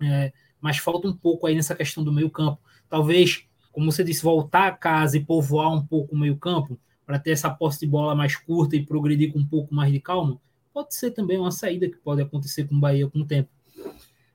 [0.02, 2.60] é, mas falta um pouco aí nessa questão do meio campo.
[2.86, 7.18] Talvez, como você disse, voltar a casa e povoar um pouco o meio campo para
[7.18, 10.40] ter essa posse de bola mais curta e progredir com um pouco mais de calma,
[10.72, 13.50] pode ser também uma saída que pode acontecer com o Bahia com o tempo.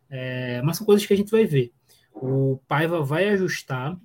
[0.10, 1.72] É, mas são coisas que a gente vai ver.
[2.14, 3.98] O Paiva vai ajustar,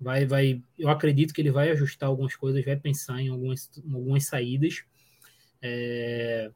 [0.00, 4.26] vai, vai, eu acredito que ele vai ajustar algumas coisas, vai pensar em algumas, algumas
[4.26, 4.84] saídas.
[5.62, 6.50] É,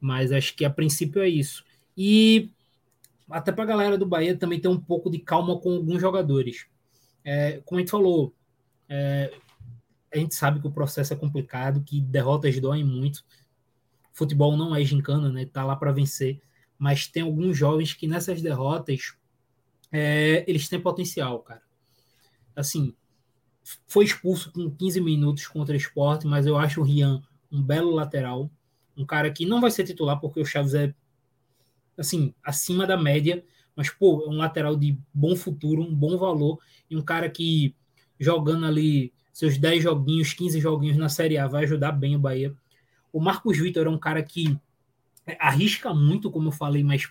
[0.00, 1.64] mas acho que a princípio é isso.
[1.96, 2.50] E
[3.30, 6.66] até para a galera do Bahia também ter um pouco de calma com alguns jogadores.
[7.24, 8.34] É, como a gente falou,
[8.88, 9.32] é,
[10.12, 13.24] a gente sabe que o processo é complicado, que derrotas doem muito.
[14.12, 15.46] Futebol não é gincana, né?
[15.46, 16.40] Tá lá para vencer
[16.78, 19.16] mas tem alguns jovens que nessas derrotas
[19.92, 21.62] é, eles têm potencial, cara.
[22.54, 22.94] Assim,
[23.86, 27.90] foi expulso com 15 minutos contra o esporte, mas eu acho o Rian um belo
[27.90, 28.50] lateral,
[28.96, 30.92] um cara que não vai ser titular porque o Chaves é
[31.96, 33.44] assim, acima da média,
[33.76, 36.58] mas pô, é um lateral de bom futuro, um bom valor
[36.90, 37.74] e um cara que
[38.18, 42.54] jogando ali seus 10 joguinhos, 15 joguinhos na Série A vai ajudar bem o Bahia.
[43.12, 44.56] O Marcos Vitor é um cara que
[45.38, 47.10] arrisca muito, como eu falei, mas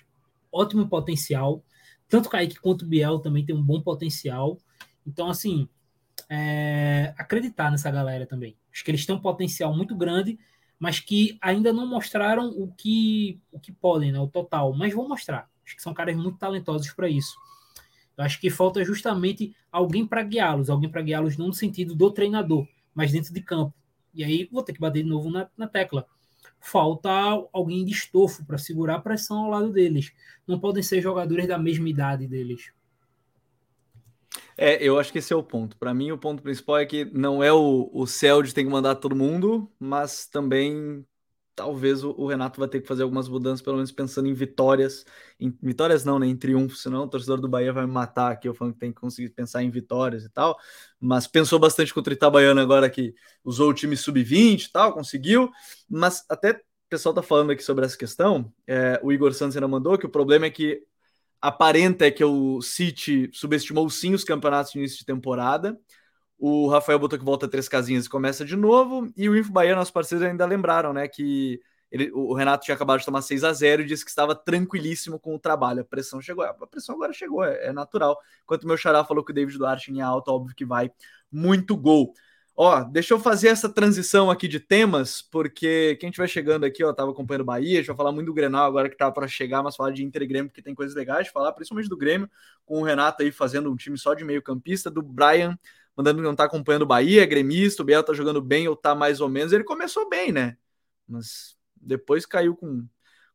[0.52, 1.64] ótimo potencial.
[2.08, 4.58] Tanto Kaique quanto Biel também tem um bom potencial.
[5.06, 5.68] Então, assim,
[6.30, 8.56] é, acreditar nessa galera também.
[8.72, 10.40] Acho que eles têm um potencial muito grande,
[10.80, 14.20] mas que ainda não mostraram o que, o que podem, né?
[14.20, 14.74] O total.
[14.74, 15.50] Mas vão mostrar.
[15.66, 17.38] Acho que são caras muito talentosos para isso.
[18.18, 22.12] Eu acho que falta justamente alguém para guiá-los, alguém para guiá-los não no sentido do
[22.12, 23.74] treinador, mas dentro de campo.
[24.14, 26.08] E aí vou ter que bater de novo na, na tecla
[26.64, 27.10] falta
[27.52, 30.14] alguém de estofo para segurar a pressão ao lado deles.
[30.48, 32.72] Não podem ser jogadores da mesma idade deles.
[34.58, 35.76] É, eu acho que esse é o ponto.
[35.78, 38.06] Para mim, o ponto principal é que não é o, o
[38.42, 41.06] de ter que mandar todo mundo, mas também
[41.56, 45.06] talvez o, Renato vai ter que fazer algumas mudanças, pelo menos pensando em vitórias.
[45.40, 46.28] Em, vitórias não, né?
[46.28, 48.92] Em triunfo, senão o torcedor do Bahia vai me matar aqui, eu falando que tem
[48.92, 50.58] que conseguir pensar em vitórias e tal.
[51.00, 53.14] Mas pensou bastante contra o Itabaiana agora que
[53.44, 55.52] usou o time sub-20 e tal, conseguiu.
[55.90, 58.54] Mas até o pessoal tá falando aqui sobre essa questão.
[58.68, 60.82] É, o Igor Santos ainda mandou que o problema é que
[61.42, 65.78] aparenta é que o City subestimou sim os campeonatos de início de temporada.
[66.38, 69.12] O Rafael botou que volta três casinhas e começa de novo.
[69.16, 71.08] E o Info Bahia, nossos parceiros, ainda lembraram, né?
[71.08, 71.62] Que
[71.94, 75.20] ele, o Renato tinha acabado de tomar 6 a 0 e disse que estava tranquilíssimo
[75.20, 75.82] com o trabalho.
[75.82, 76.44] A pressão chegou.
[76.44, 78.20] A pressão agora chegou, é, é natural.
[78.44, 80.92] Enquanto o meu xará falou que o David Duarte em alta, óbvio que vai
[81.32, 82.14] muito gol.
[82.56, 86.94] Ó, deixa eu fazer essa transição aqui de temas, porque quem estiver chegando aqui, ó,
[86.94, 89.64] tava acompanhando o Bahia, deixa eu falar muito do Grenal agora que tá para chegar,
[89.64, 92.30] mas falar de Inter e Grêmio, porque tem coisas legais de falar, principalmente do Grêmio,
[92.66, 95.58] com o Renato aí fazendo um time só de meio campista, do Brian
[95.96, 98.76] mandando que não tá acompanhando o Bahia, é gremista, o Biel tá jogando bem ou
[98.76, 99.54] tá mais ou menos.
[99.54, 100.58] Ele começou bem, né?
[101.08, 102.88] Mas depois caiu com,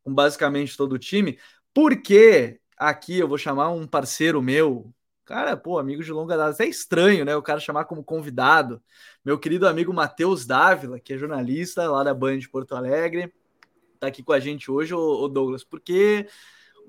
[0.03, 1.39] com basicamente todo o time.
[1.73, 4.93] Porque aqui eu vou chamar um parceiro meu,
[5.29, 6.63] Cara, pô, amigo de longa data.
[6.63, 7.35] É estranho, né?
[7.35, 8.81] O cara chamar como convidado.
[9.23, 13.31] Meu querido amigo Matheus Dávila, que é jornalista lá da Band de Porto Alegre,
[13.99, 16.27] tá aqui com a gente hoje, ô, Douglas, porque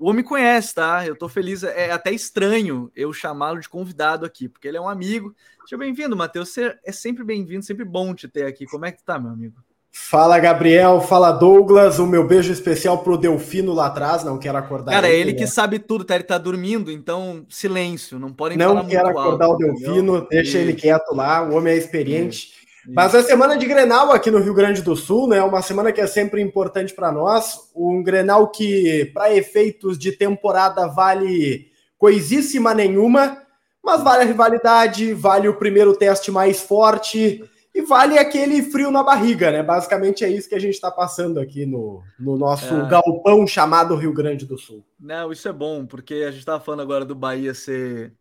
[0.01, 1.05] o homem conhece, tá?
[1.05, 1.61] Eu tô feliz.
[1.63, 5.35] É até estranho eu chamá-lo de convidado aqui, porque ele é um amigo.
[5.63, 6.49] Seja bem-vindo, Matheus.
[6.49, 8.65] Você é sempre bem-vindo, sempre bom te ter aqui.
[8.65, 9.57] Como é que tu tá, meu amigo?
[9.91, 11.01] Fala, Gabriel.
[11.01, 11.99] Fala, Douglas.
[11.99, 14.23] O meu beijo especial pro Delfino lá atrás.
[14.23, 15.17] Não quero acordar Cara, ele.
[15.17, 15.47] Cara, ele que né?
[15.47, 16.15] sabe tudo, tá?
[16.15, 18.17] Ele tá dormindo, então silêncio.
[18.17, 20.27] Não podem não quero acordar alto, o Delfino.
[20.27, 21.47] Deixa ele quieto lá.
[21.47, 22.47] O homem é experiente.
[22.47, 22.60] Isso.
[22.87, 25.41] Mas a semana de Grenal aqui no Rio Grande do Sul, né?
[25.43, 27.69] Uma semana que é sempre importante para nós.
[27.75, 31.67] Um Grenal que, para efeitos de temporada, vale
[31.97, 33.37] coisíssima nenhuma,
[33.83, 39.01] mas vale a rivalidade, vale o primeiro teste mais forte e vale aquele frio na
[39.01, 39.63] barriga, né?
[39.63, 42.89] Basicamente é isso que a gente está passando aqui no, no nosso é.
[42.89, 44.83] galpão chamado Rio Grande do Sul.
[44.99, 48.13] Não, isso é bom, porque a gente estava falando agora do Bahia ser,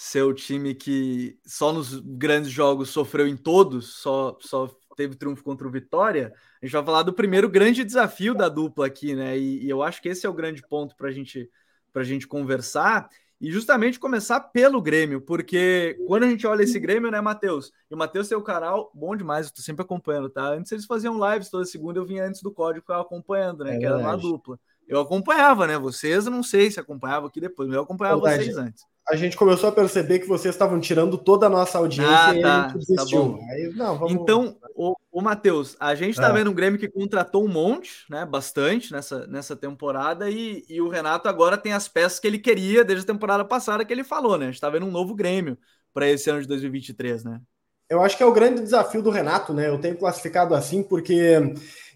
[0.00, 5.42] ser o time que só nos grandes jogos sofreu em todos, só, só teve triunfo
[5.42, 6.32] contra o Vitória.
[6.62, 9.36] A gente vai falar do primeiro grande desafio da dupla aqui, né?
[9.36, 11.50] E, e eu acho que esse é o grande ponto para gente,
[11.92, 13.08] a gente conversar
[13.40, 17.72] e justamente começar pelo Grêmio, porque quando a gente olha esse Grêmio, né, Matheus?
[17.90, 20.44] E o Matheus tem o canal bom demais, eu tô sempre acompanhando, tá?
[20.50, 23.74] Antes eles faziam lives toda segunda, eu vinha antes do código eu acompanhando, né?
[23.74, 24.60] É que era uma dupla.
[24.86, 25.76] Eu acompanhava, né?
[25.76, 28.44] Vocês, eu não sei se acompanhava aqui depois, mas eu acompanhava verdade.
[28.44, 32.14] vocês antes a gente começou a perceber que vocês estavam tirando toda a nossa audiência
[32.14, 33.38] ah, e tá, gente desistiu.
[33.38, 34.12] Tá Aí, não, vamos...
[34.12, 36.32] Então, o, o Matheus, a gente está é.
[36.32, 38.26] vendo um Grêmio que contratou um monte, né?
[38.26, 42.84] Bastante nessa, nessa temporada, e, e o Renato agora tem as peças que ele queria
[42.84, 44.44] desde a temporada passada que ele falou, né?
[44.44, 45.56] A gente está vendo um novo Grêmio
[45.94, 47.40] para esse ano de 2023, né?
[47.88, 49.70] Eu acho que é o grande desafio do Renato, né?
[49.70, 51.16] Eu tenho classificado assim porque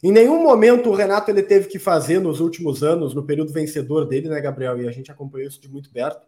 [0.03, 4.07] em nenhum momento o Renato ele teve que fazer nos últimos anos, no período vencedor
[4.07, 4.81] dele, né, Gabriel?
[4.81, 6.27] E a gente acompanhou isso de muito perto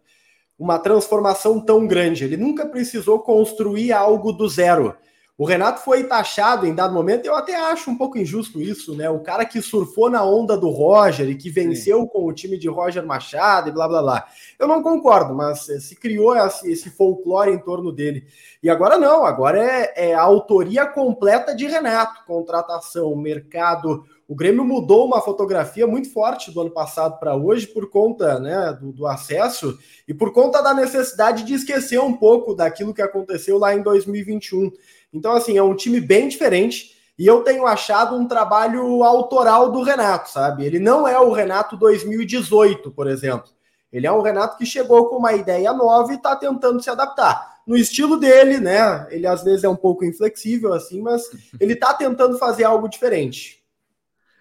[0.59, 2.25] uma transformação tão grande.
[2.25, 4.95] Ele nunca precisou construir algo do zero.
[5.37, 9.11] O Renato foi taxado em dado momento, eu até acho um pouco injusto isso, né?
[9.11, 12.07] O cara que surfou na onda do Roger e que venceu Sim.
[12.07, 14.27] com o time de Roger Machado e blá blá blá.
[14.57, 18.29] Eu não concordo, mas se criou esse folclore em torno dele.
[18.63, 24.65] E agora não, agora é, é a autoria completa de Renato: contratação, mercado, o Grêmio
[24.65, 29.07] mudou uma fotografia muito forte do ano passado para hoje por conta né, do, do,
[29.07, 33.83] acesso e por conta da necessidade de esquecer um pouco daquilo que aconteceu lá em
[33.83, 34.73] 2021.
[35.13, 39.83] Então, assim, é um time bem diferente e eu tenho achado um trabalho autoral do
[39.83, 40.65] Renato, sabe?
[40.65, 43.51] Ele não é o Renato 2018, por exemplo.
[43.93, 47.61] Ele é um Renato que chegou com uma ideia nova e está tentando se adaptar.
[47.67, 49.07] No estilo dele, né?
[49.11, 51.23] Ele às vezes é um pouco inflexível, assim, mas
[51.61, 53.64] ele está tentando fazer algo diferente.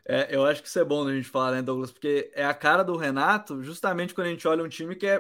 [0.06, 1.92] É, eu acho que isso é bom a gente falar, né, Douglas?
[1.92, 5.20] Porque é a cara do Renato, justamente quando a gente olha um time que é.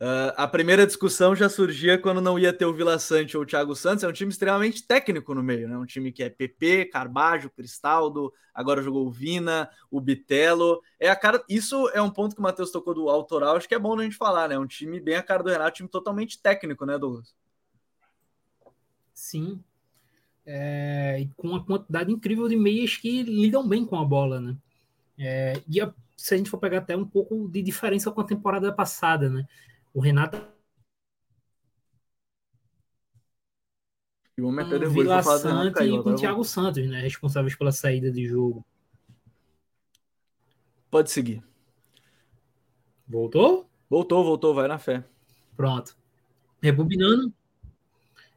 [0.00, 3.46] Uh, a primeira discussão já surgia quando não ia ter o Vila Sante ou o
[3.46, 4.02] Thiago Santos.
[4.04, 5.76] É um time extremamente técnico no meio, né?
[5.76, 10.80] Um time que é PP, Carbajo, Cristaldo, agora jogou o Vina, o Bitelo.
[10.98, 11.42] É a cara.
[11.48, 14.02] Isso é um ponto que o Matheus tocou do autoral, acho que é bom a
[14.02, 14.58] gente falar, né?
[14.58, 17.34] Um time bem a cara do Renato, um time totalmente técnico, né, Douglas?
[19.14, 19.62] Sim,
[20.46, 24.56] é, com uma quantidade incrível de meias que lidam bem com a bola, né?
[25.18, 28.24] É, e a, se a gente for pegar até um pouco de diferença com a
[28.24, 29.46] temporada passada, né?
[29.92, 30.36] O Renato
[34.36, 37.00] E o homem com Vila Sante e com o Thiago Santos, né?
[37.00, 38.64] Responsáveis pela saída de jogo.
[40.90, 41.42] Pode seguir.
[43.06, 43.68] Voltou?
[43.88, 45.04] Voltou, voltou, vai na fé.
[45.56, 45.96] Pronto.
[46.60, 47.32] Rebobinando.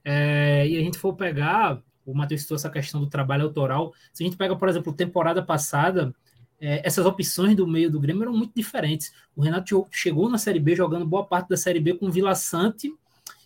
[0.04, 3.94] É, e a gente for pegar o Matheus citou essa questão do trabalho autoral.
[4.14, 6.16] Se a gente pega, por exemplo, temporada passada,
[6.60, 9.12] é, essas opções do meio do Grêmio eram muito diferentes.
[9.36, 12.34] O Renato chegou na Série B jogando boa parte da Série B com o Vila
[12.34, 12.96] Sante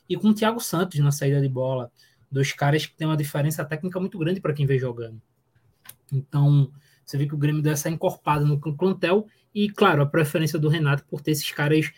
[0.07, 1.91] e com o Thiago Santos na saída de bola.
[2.31, 5.19] Dois caras que têm uma diferença técnica muito grande para quem vem jogando.
[6.13, 6.71] Então,
[7.03, 10.69] você vê que o Grêmio deu essa encorpada no plantel e, claro, a preferência do
[10.69, 11.91] Renato por ter esses caras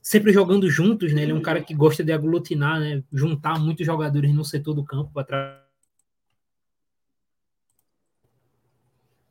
[0.00, 1.22] sempre jogando juntos, né?
[1.22, 3.02] Ele é um cara que gosta de aglutinar, né?
[3.12, 5.63] Juntar muitos jogadores no setor do campo para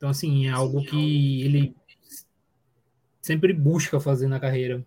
[0.03, 1.73] Então, assim, é algo que ele
[3.21, 4.85] sempre busca fazer na carreira.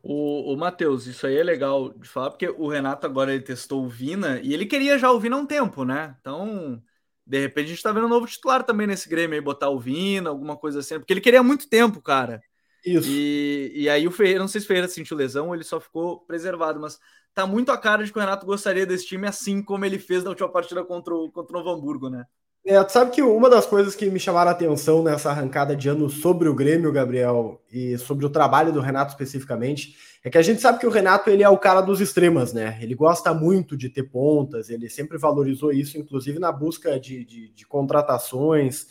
[0.00, 3.84] O, o Matheus, isso aí é legal de falar, porque o Renato agora ele testou
[3.84, 6.16] o Vina e ele queria já o Vina há um tempo, né?
[6.20, 6.80] Então,
[7.26, 9.80] de repente, a gente tá vendo um novo titular também nesse Grêmio aí, botar o
[9.80, 12.40] Vina, alguma coisa assim, porque ele queria há muito tempo, cara.
[12.86, 13.08] Isso.
[13.10, 15.80] E, e aí o Ferreira, não sei se o Ferreira sentiu lesão ou ele só
[15.80, 16.96] ficou preservado, mas
[17.34, 20.22] tá muito a cara de que o Renato gostaria desse time assim como ele fez
[20.22, 22.24] na última partida contra o, contra o Novo Hamburgo, né?
[22.64, 25.88] É, tu sabe que uma das coisas que me chamaram a atenção nessa arrancada de
[25.88, 30.42] ano sobre o Grêmio, Gabriel, e sobre o trabalho do Renato especificamente, é que a
[30.42, 32.78] gente sabe que o Renato ele é o cara dos extremas, né?
[32.82, 37.48] Ele gosta muito de ter pontas, ele sempre valorizou isso, inclusive na busca de, de,
[37.48, 38.86] de contratações.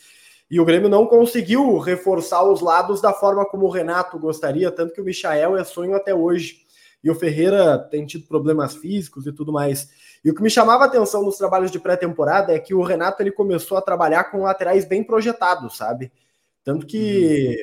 [0.49, 4.93] E o Grêmio não conseguiu reforçar os lados da forma como o Renato gostaria, tanto
[4.95, 6.65] que o Michael é sonho até hoje.
[7.03, 9.89] E o Ferreira tem tido problemas físicos e tudo mais.
[10.23, 13.23] E o que me chamava a atenção nos trabalhos de pré-temporada é que o Renato
[13.23, 16.11] ele começou a trabalhar com laterais bem projetados, sabe?
[16.63, 17.55] Tanto que,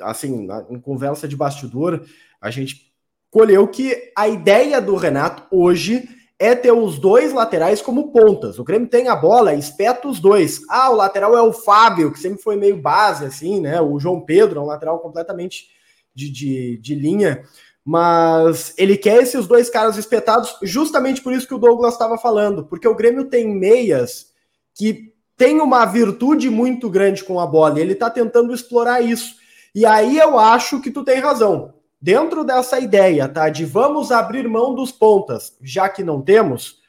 [0.00, 0.06] uhum.
[0.06, 2.04] assim, em conversa de bastidor,
[2.40, 2.92] a gente
[3.30, 8.58] colheu que a ideia do Renato hoje é ter os dois laterais como pontas.
[8.58, 10.60] O Grêmio tem a bola, espeta os dois.
[10.68, 13.80] Ah, o lateral é o Fábio, que sempre foi meio base, assim, né?
[13.80, 15.68] O João Pedro é um lateral completamente
[16.14, 17.42] de, de, de linha.
[17.88, 22.64] Mas ele quer esses dois caras espetados, justamente por isso que o Douglas estava falando,
[22.64, 24.32] porque o Grêmio tem meias
[24.74, 29.36] que tem uma virtude muito grande com a bola, e ele está tentando explorar isso.
[29.72, 31.74] E aí eu acho que tu tem razão.
[32.02, 36.80] Dentro dessa ideia, tá, de vamos abrir mão dos pontas, já que não temos,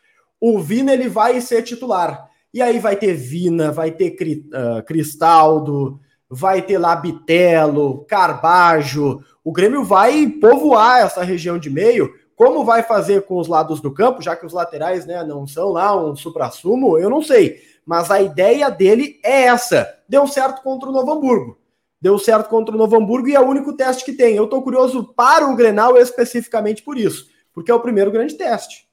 [0.42, 2.28] o Vina ele vai ser titular.
[2.52, 9.82] E aí vai ter Vina, vai ter uh, Cristaldo, vai ter Labitelo, Carbajo, o Grêmio
[9.82, 12.14] vai povoar essa região de meio.
[12.36, 15.70] Como vai fazer com os lados do campo, já que os laterais né, não são
[15.70, 17.62] lá um supra-sumo, eu não sei.
[17.86, 19.88] Mas a ideia dele é essa.
[20.06, 21.58] Deu certo contra o Novo Hamburgo.
[22.02, 24.36] Deu certo contra o Novo Hamburgo e é o único teste que tem.
[24.36, 28.86] Eu estou curioso para o Grenal especificamente por isso, porque é o primeiro grande teste.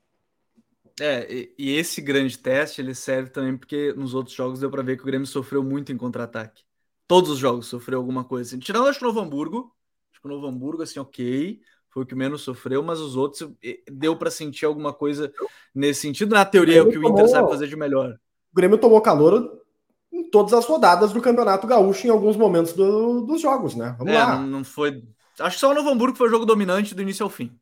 [1.00, 4.98] É, e, esse grande teste ele serve também porque nos outros jogos deu para ver
[4.98, 6.62] que o Grêmio sofreu muito em contra-ataque.
[7.08, 8.56] Todos os jogos sofreu alguma coisa.
[8.56, 9.74] Tirando acho o Novo Hamburgo,
[10.28, 11.60] o Novo Hamburgo, assim, ok,
[11.90, 13.50] foi o que menos sofreu, mas os outros
[13.90, 15.32] deu para sentir alguma coisa
[15.74, 16.34] nesse sentido.
[16.34, 18.18] Na teoria, é o que o Inter sabe fazer de melhor.
[18.52, 19.60] O Grêmio tomou calor
[20.12, 23.94] em todas as rodadas do Campeonato Gaúcho em alguns momentos do, dos jogos, né?
[23.98, 24.36] Vamos é, lá.
[24.36, 25.02] Não, não, foi.
[25.38, 27.56] Acho que só o Novo Hamburgo foi o jogo dominante do início ao fim.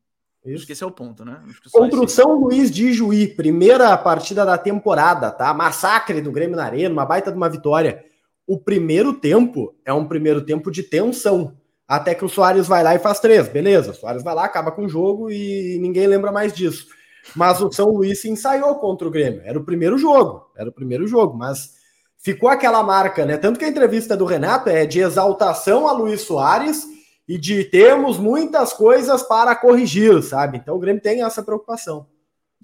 [0.45, 0.57] Isso.
[0.57, 1.43] Acho que esse é o ponto, né?
[1.71, 5.55] Contra o São Luís de Juí, primeira partida da temporada, tá?
[5.55, 8.05] Massacre do Grêmio na Arena, uma baita de uma vitória.
[8.47, 11.57] O primeiro tempo é um primeiro tempo de tensão.
[11.93, 13.49] Até que o Soares vai lá e faz três.
[13.49, 16.87] Beleza, o Soares vai lá, acaba com o jogo e ninguém lembra mais disso.
[17.37, 19.43] Mas o São Luís se ensaiou contra o Grêmio.
[19.45, 20.51] Era o primeiro jogo.
[20.57, 21.75] Era o primeiro jogo, mas
[22.17, 23.37] ficou aquela marca, né?
[23.37, 26.87] Tanto que a entrevista do Renato é de exaltação a Luiz Soares
[27.29, 30.57] e de termos muitas coisas para corrigir, sabe?
[30.57, 32.07] Então o Grêmio tem essa preocupação.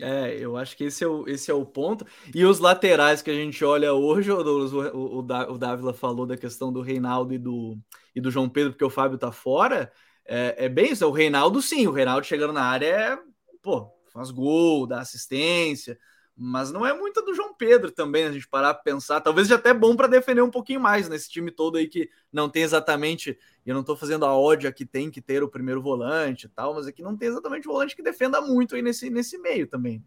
[0.00, 2.06] É, eu acho que esse é o, esse é o ponto.
[2.34, 6.72] E os laterais que a gente olha hoje, o, o, o Dávila falou da questão
[6.72, 7.76] do Reinaldo e do,
[8.18, 9.92] e do João Pedro, porque o Fábio tá fora.
[10.24, 11.06] É, é bem isso.
[11.06, 13.18] O Reinaldo, sim, o Reinaldo chegando na área é,
[13.62, 15.96] pô, faz gol, dá assistência,
[16.36, 19.20] mas não é muito do João Pedro também, a gente parar para pensar.
[19.20, 22.48] Talvez já até bom para defender um pouquinho mais nesse time todo aí que não
[22.48, 23.38] tem exatamente.
[23.64, 26.74] Eu não estou fazendo a ódia que tem que ter o primeiro volante e tal,
[26.74, 29.68] mas aqui é não tem exatamente o volante que defenda muito aí nesse, nesse meio
[29.68, 30.04] também.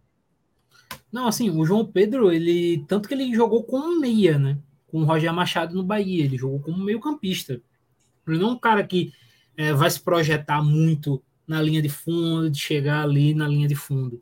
[1.09, 2.83] Não, assim, o João Pedro, ele.
[2.89, 4.59] Tanto que ele jogou como meia, né?
[4.87, 6.25] Com o Roger Machado no Bahia.
[6.25, 7.61] Ele jogou como meio-campista.
[8.27, 9.11] Ele não é um cara que
[9.57, 13.75] é, vai se projetar muito na linha de fundo, de chegar ali na linha de
[13.75, 14.21] fundo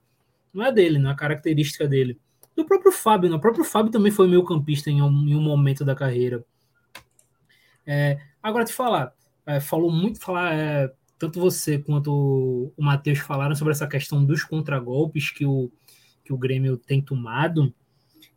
[0.53, 2.19] não é dele, não é característica dele.
[2.55, 5.85] Do próprio Fábio, o próprio Fábio também foi meio campista em um, em um momento
[5.85, 6.43] da carreira.
[7.85, 9.13] É, agora te falar,
[9.45, 14.43] é, falou muito, falar, é, tanto você quanto o Matheus falaram sobre essa questão dos
[14.43, 15.71] contragolpes que o,
[16.23, 17.73] que o Grêmio tem tomado,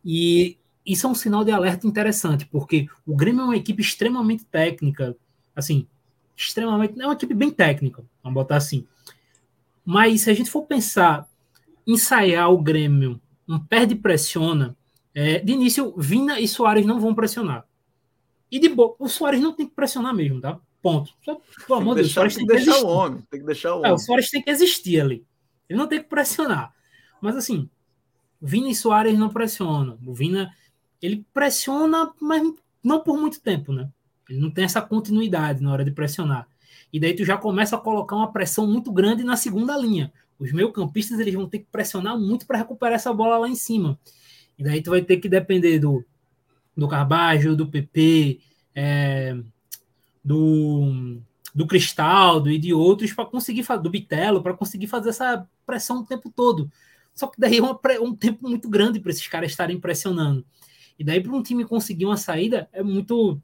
[0.03, 4.45] e isso é um sinal de alerta interessante, porque o Grêmio é uma equipe extremamente
[4.45, 5.15] técnica,
[5.55, 5.87] assim,
[6.35, 8.85] extremamente, é uma equipe bem técnica, vamos botar assim.
[9.85, 11.27] Mas se a gente for pensar
[11.85, 14.75] ensaiar o Grêmio um perde-pressiona,
[15.13, 17.65] é, de início, Vina e Soares não vão pressionar.
[18.49, 20.59] E de boa, o Soares não tem que pressionar mesmo, tá?
[20.81, 21.13] Ponto.
[21.23, 22.85] Só, pelo amor de Deus, o Soares tem que, deixar existir.
[22.85, 23.23] o homem.
[23.29, 23.91] Tem que deixar o homem.
[23.91, 25.25] É, o Soares tem que existir ali.
[25.69, 26.73] Ele não tem que pressionar.
[27.21, 27.69] Mas assim,
[28.41, 29.97] Vina e Soares não pressionam.
[30.05, 30.53] O Vina,
[31.01, 32.41] ele pressiona, mas
[32.83, 33.89] não por muito tempo, né?
[34.33, 36.47] Ele não tem essa continuidade na hora de pressionar.
[36.91, 40.11] E daí tu já começa a colocar uma pressão muito grande na segunda linha
[40.43, 43.97] os meio-campistas eles vão ter que pressionar muito para recuperar essa bola lá em cima.
[44.57, 46.03] E daí tu vai ter que depender do,
[46.75, 48.39] do Carbajo, do PP,
[48.75, 49.37] é,
[50.23, 51.21] do,
[51.55, 56.05] do Cristaldo e de outros para conseguir do Bitelo para conseguir fazer essa pressão o
[56.05, 56.69] tempo todo.
[57.15, 60.45] Só que daí é uma, um tempo muito grande para esses caras estarem pressionando.
[60.97, 63.39] E daí para um time conseguir uma saída é muito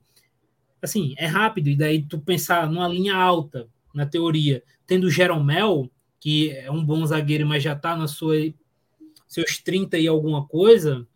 [0.82, 1.70] assim, é rápido.
[1.70, 6.84] E daí tu pensar numa linha alta, na teoria, tendo o Jeromel, que é um
[6.84, 8.36] bom zagueiro, mas já está na sua
[9.28, 11.08] seus 30 e alguma coisa,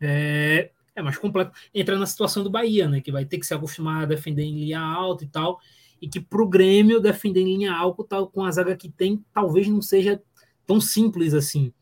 [0.00, 1.52] é, é mais complexo.
[1.72, 3.00] Entra na situação do Bahia, né?
[3.00, 5.60] Que vai ter que se acostumar a defender em linha alta e tal.
[6.02, 9.24] E que para o Grêmio defender em linha alta, tal, com a zaga que tem,
[9.32, 10.20] talvez não seja
[10.66, 11.72] tão simples assim.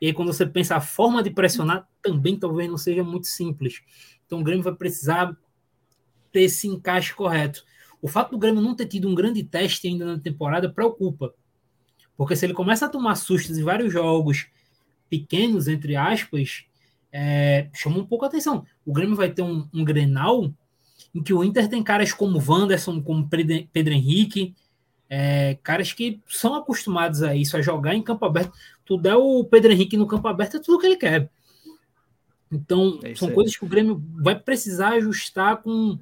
[0.00, 3.80] E aí, quando você pensa a forma de pressionar, também talvez não seja muito simples.
[4.26, 5.36] Então, o Grêmio vai precisar
[6.32, 7.64] ter esse encaixe correto.
[8.00, 11.34] O fato do Grêmio não ter tido um grande teste ainda na temporada preocupa.
[12.16, 14.46] Porque se ele começa a tomar sustos em vários jogos
[15.08, 16.64] pequenos, entre aspas,
[17.12, 18.64] é, chama um pouco a atenção.
[18.84, 20.52] O Grêmio vai ter um, um Grenal
[21.14, 24.54] em que o Inter tem caras como Wanderson, como Pedro Henrique,
[25.08, 28.52] é, caras que são acostumados a isso, a jogar em campo aberto.
[28.84, 31.30] Tu der o Pedro Henrique no campo aberto é tudo que ele quer.
[32.50, 33.34] Então, é são aí.
[33.34, 35.98] coisas que o Grêmio vai precisar ajustar com,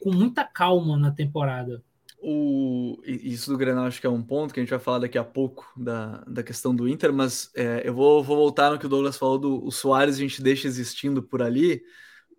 [0.00, 1.82] com muita calma na temporada.
[2.22, 5.16] O, isso do Grenal acho que é um ponto que a gente vai falar daqui
[5.16, 8.84] a pouco da, da questão do Inter, mas é, eu vou, vou voltar no que
[8.84, 11.82] o Douglas falou do o Soares, a gente deixa existindo por ali,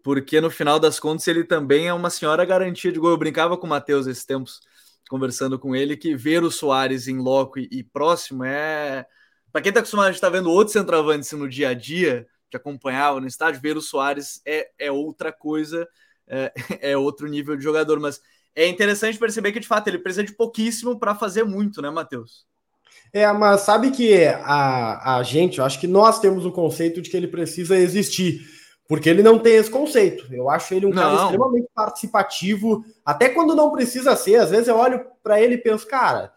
[0.03, 3.09] porque no final das contas ele também é uma senhora garantia de gol.
[3.09, 4.59] Eu brincava com o Matheus esses tempos,
[5.09, 9.05] conversando com ele, que ver o Soares em loco e, e próximo é.
[9.51, 12.57] Para quem está acostumado a estar tá vendo outros centroavantes no dia a dia, que
[12.57, 15.87] acompanhava no estádio, ver o Soares é, é outra coisa,
[16.27, 16.51] é,
[16.91, 18.21] é outro nível de jogador, mas
[18.55, 22.45] é interessante perceber que, de fato, ele precisa de pouquíssimo para fazer muito, né, Matheus?
[23.13, 27.09] É, mas sabe que a, a gente, eu acho que nós temos o conceito de
[27.09, 28.41] que ele precisa existir,
[28.87, 30.33] porque ele não tem esse conceito.
[30.33, 31.01] Eu acho ele um não.
[31.01, 34.35] cara extremamente participativo, até quando não precisa ser.
[34.35, 36.31] Às vezes eu olho para ele e penso, cara,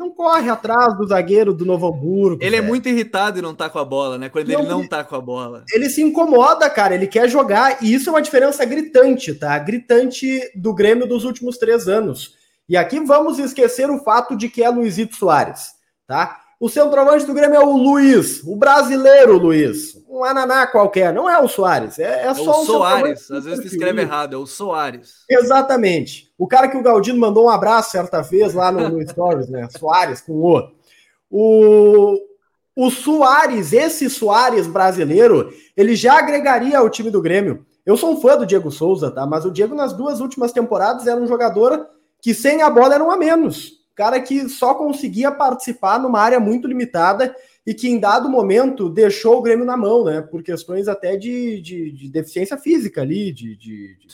[0.00, 2.42] não corre atrás do zagueiro do Novo Hamburgo.
[2.42, 4.30] Ele é muito irritado e não tá com a bola, né?
[4.30, 5.62] Quando não, ele não tá com a bola.
[5.72, 6.94] Ele se incomoda, cara.
[6.94, 7.82] Ele quer jogar.
[7.82, 9.58] E isso é uma diferença gritante, tá?
[9.58, 12.34] Gritante do Grêmio dos últimos três anos.
[12.66, 15.72] E aqui vamos esquecer o fato de que é Luizito Soares,
[16.06, 16.40] tá?
[16.58, 19.96] O centroavante do Grêmio é o Luiz, o brasileiro Luiz.
[20.08, 21.98] Um ananá qualquer, não é o Soares.
[21.98, 23.30] É, é só o Soares.
[23.30, 25.24] Às vezes escreve errado, é o Soares.
[25.28, 26.29] Exatamente.
[26.40, 29.68] O cara que o Galdino mandou um abraço certa vez lá no, no Stories, né?
[29.68, 30.80] Soares com o.
[31.32, 32.16] O,
[32.74, 37.64] o Soares, esse Soares brasileiro, ele já agregaria ao time do Grêmio.
[37.84, 39.26] Eu sou um fã do Diego Souza, tá?
[39.26, 41.86] Mas o Diego, nas duas últimas temporadas, era um jogador
[42.20, 46.40] que sem a bola era um a menos cara que só conseguia participar numa área
[46.40, 47.36] muito limitada
[47.66, 50.22] e que em dado momento deixou o Grêmio na mão, né?
[50.22, 54.06] Por questões até de, de, de deficiência física ali, de, de, de,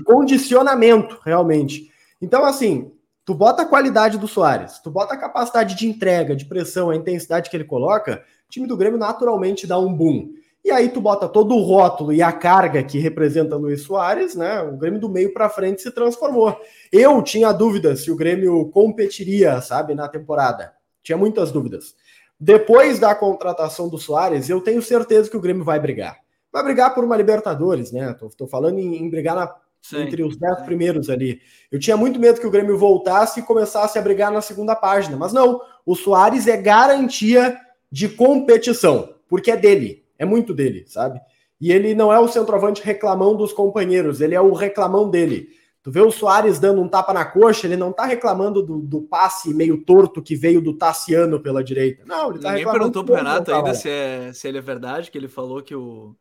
[0.00, 1.90] condicionamento, realmente.
[2.20, 2.92] Então, assim,
[3.24, 6.96] tu bota a qualidade do Soares, tu bota a capacidade de entrega, de pressão, a
[6.96, 10.32] intensidade que ele coloca, o time do Grêmio naturalmente dá um boom.
[10.64, 14.62] E aí tu bota todo o rótulo e a carga que representa Luiz Soares, né?
[14.62, 16.56] O Grêmio do meio para frente se transformou.
[16.92, 20.72] Eu tinha dúvidas se o Grêmio competiria, sabe, na temporada.
[21.02, 21.96] Tinha muitas dúvidas.
[22.38, 26.18] Depois da contratação do Soares, eu tenho certeza que o Grêmio vai brigar.
[26.52, 28.14] Vai brigar por uma Libertadores, né?
[28.14, 29.52] Tô, tô falando em, em brigar na,
[29.94, 31.40] entre os dez primeiros ali.
[31.70, 35.16] Eu tinha muito medo que o Grêmio voltasse e começasse a brigar na segunda página,
[35.16, 35.60] mas não.
[35.84, 37.56] O Soares é garantia
[37.90, 41.20] de competição, porque é dele é muito dele, sabe?
[41.60, 45.48] E ele não é o centroavante reclamão dos companheiros, ele é o reclamão dele.
[45.82, 49.02] Tu vê o Soares dando um tapa na coxa, ele não tá reclamando do, do
[49.02, 52.04] passe meio torto que veio do Tassiano pela direita.
[52.06, 55.18] Não, ele tá Ninguém perguntou pro Renato ainda se é, se ele é verdade, que
[55.18, 56.14] ele falou que o,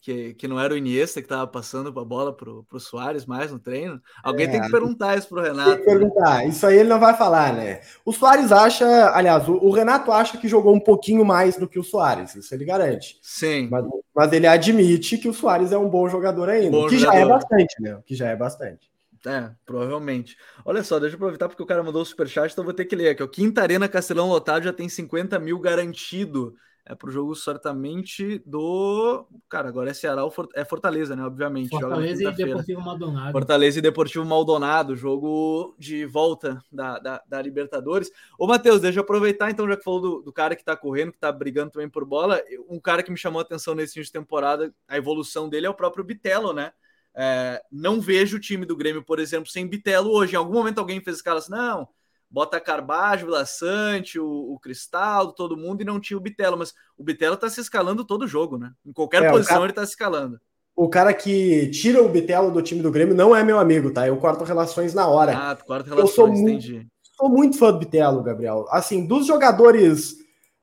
[0.00, 3.50] que, que não era o Iniesta que estava passando a bola pro, pro Soares mais
[3.50, 4.00] no treino.
[4.22, 5.70] Alguém é, tem que perguntar isso pro Renato.
[5.70, 5.92] Tem que né?
[5.98, 6.38] perguntar.
[6.38, 6.48] Né?
[6.48, 7.80] Isso aí ele não vai falar, né?
[8.04, 11.78] O Soares acha, aliás, o, o, Renato acha que jogou um pouquinho mais do que
[11.78, 13.18] o Soares, isso ele garante.
[13.20, 13.68] Sim.
[13.70, 13.84] Mas,
[14.14, 17.18] mas ele admite que o Soares é um bom jogador ainda, bom que jogador.
[17.18, 17.98] já é bastante, né?
[18.06, 18.90] Que já é bastante.
[19.26, 20.36] É, provavelmente.
[20.64, 22.94] Olha só, deixa eu aproveitar porque o cara mandou o superchat, então vou ter que
[22.94, 23.22] ler aqui.
[23.24, 26.54] O Quinta Arena Castelão lotado já tem 50 mil garantido
[26.88, 29.26] é pro jogo certamente do.
[29.48, 31.24] Cara, agora é Ceará ou é Fortaleza, né?
[31.24, 31.68] Obviamente.
[31.68, 33.32] Fortaleza e Deportivo Maldonado.
[33.32, 38.08] Fortaleza e Deportivo Maldonado, jogo de volta da, da, da, Libertadores.
[38.38, 41.10] Ô, Matheus, deixa eu aproveitar então, já que falou do, do, cara que tá correndo,
[41.10, 42.40] que tá brigando também por bola.
[42.68, 45.70] Um cara que me chamou a atenção nesse fim de temporada, a evolução dele é
[45.70, 46.72] o próprio Bitelo, né?
[47.16, 50.34] É, não vejo o time do Grêmio, por exemplo, sem Bitelo hoje.
[50.34, 51.88] Em algum momento alguém fez escala assim, não
[52.30, 56.74] bota Carbajo, Vila Sante, o, o Cristaldo, todo mundo, e não tinha o Bitelo, mas
[56.96, 58.72] o Bitelo tá se escalando todo o jogo, né?
[58.84, 60.40] Em qualquer é, posição cara, ele tá se escalando.
[60.74, 64.06] O cara que tira o Bitelo do time do Grêmio não é meu amigo, tá?
[64.06, 65.32] Eu corto relações na hora.
[65.32, 66.74] Ah, corto relações, Eu sou entendi.
[66.74, 68.66] Muito, sou muito fã do Bitelo, Gabriel.
[68.68, 70.16] Assim, dos jogadores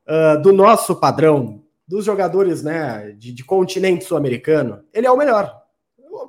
[0.08, 5.63] uh, do nosso padrão, dos jogadores, né, de, de continente sul-americano, ele é o melhor.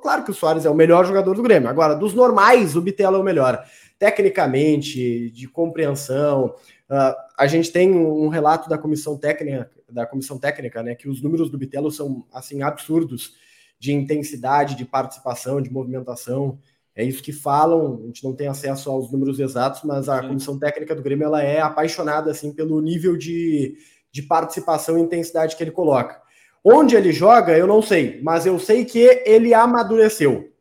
[0.01, 1.69] Claro que o Soares é o melhor jogador do Grêmio.
[1.69, 3.63] Agora, dos normais, o Bitelo é o melhor
[3.97, 6.55] tecnicamente, de compreensão.
[6.89, 11.21] Uh, a gente tem um relato da comissão técnica, da comissão técnica, né, que os
[11.21, 13.33] números do Bitelo são assim absurdos
[13.79, 16.59] de intensidade, de participação, de movimentação.
[16.95, 18.01] É isso que falam.
[18.03, 21.43] A gente não tem acesso aos números exatos, mas a comissão técnica do Grêmio ela
[21.43, 23.77] é apaixonada assim pelo nível de,
[24.11, 26.21] de participação e intensidade que ele coloca.
[26.67, 30.51] Onde ele joga, eu não sei, mas eu sei que ele amadureceu.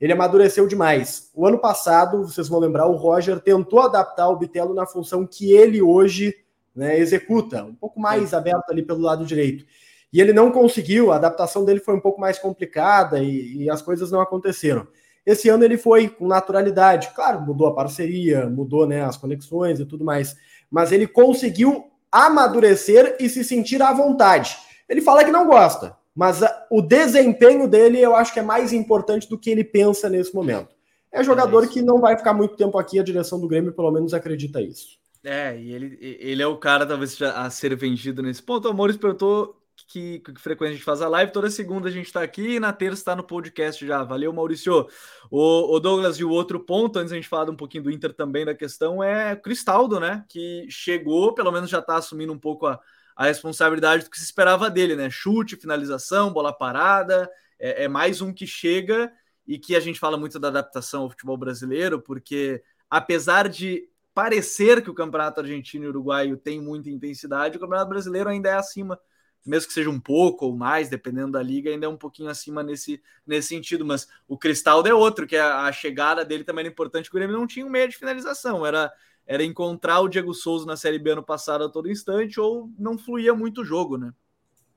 [0.00, 1.30] Ele amadureceu demais.
[1.34, 5.52] O ano passado, vocês vão lembrar, o Roger tentou adaptar o Bitelo na função que
[5.52, 6.34] ele hoje
[6.74, 9.66] né, executa, um pouco mais aberto ali pelo lado direito.
[10.10, 13.82] E ele não conseguiu, a adaptação dele foi um pouco mais complicada e, e as
[13.82, 14.88] coisas não aconteceram.
[15.26, 17.10] Esse ano ele foi com naturalidade.
[17.14, 20.34] Claro, mudou a parceria, mudou né, as conexões e tudo mais.
[20.70, 24.56] Mas ele conseguiu amadurecer e se sentir à vontade.
[24.90, 28.72] Ele fala que não gosta, mas a, o desempenho dele eu acho que é mais
[28.72, 30.74] importante do que ele pensa nesse momento.
[31.12, 33.90] É jogador é que não vai ficar muito tempo aqui, a direção do Grêmio pelo
[33.92, 34.98] menos acredita isso.
[35.22, 38.66] É, e ele, ele é o cara talvez a ser vendido nesse ponto.
[38.66, 41.32] O Amores perguntou que, que frequência a gente faz a live.
[41.32, 44.02] Toda segunda a gente está aqui e na terça está no podcast já.
[44.02, 44.88] Valeu, Maurício.
[45.30, 48.14] O, o, Douglas, e o outro ponto, antes a gente falar um pouquinho do Inter
[48.14, 50.24] também da questão, é o Cristaldo, né?
[50.28, 52.80] Que chegou, pelo menos já está assumindo um pouco a,
[53.20, 55.10] a responsabilidade do que se esperava dele, né?
[55.10, 59.12] Chute, finalização, bola parada, é, é, mais um que chega
[59.46, 64.82] e que a gente fala muito da adaptação ao futebol brasileiro, porque apesar de parecer
[64.82, 68.98] que o campeonato argentino e uruguaio tem muita intensidade, o campeonato brasileiro ainda é acima,
[69.44, 72.62] mesmo que seja um pouco ou mais, dependendo da liga, ainda é um pouquinho acima
[72.62, 73.84] nesse, nesse sentido.
[73.84, 77.36] Mas o Cristaldo é outro, que a, a chegada dele também era importante, o Grêmio
[77.36, 78.90] não tinha um meio de finalização, era
[79.30, 82.98] era encontrar o Diego Souza na Série B ano passado a todo instante ou não
[82.98, 84.12] fluía muito o jogo, né?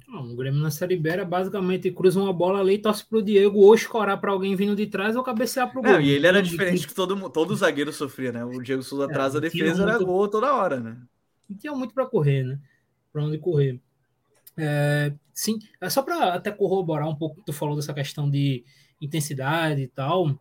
[0.07, 3.57] Não, o Grêmio na Série B era basicamente cruza uma bola ali, torce pro Diego
[3.61, 5.99] ou escorar para alguém vindo de trás ou cabecear pro gol.
[5.99, 8.45] e ele era diferente que todo, todo zagueiro sofria, né?
[8.45, 10.05] O Diego Souza é, atrás da defesa era muito...
[10.05, 11.01] gol toda hora, né?
[11.49, 12.59] Não tinha muito para correr, né?
[13.11, 13.81] Para onde correr.
[14.55, 18.63] É, sim, é só para até corroborar um pouco que tu falou dessa questão de
[19.01, 20.39] intensidade e tal.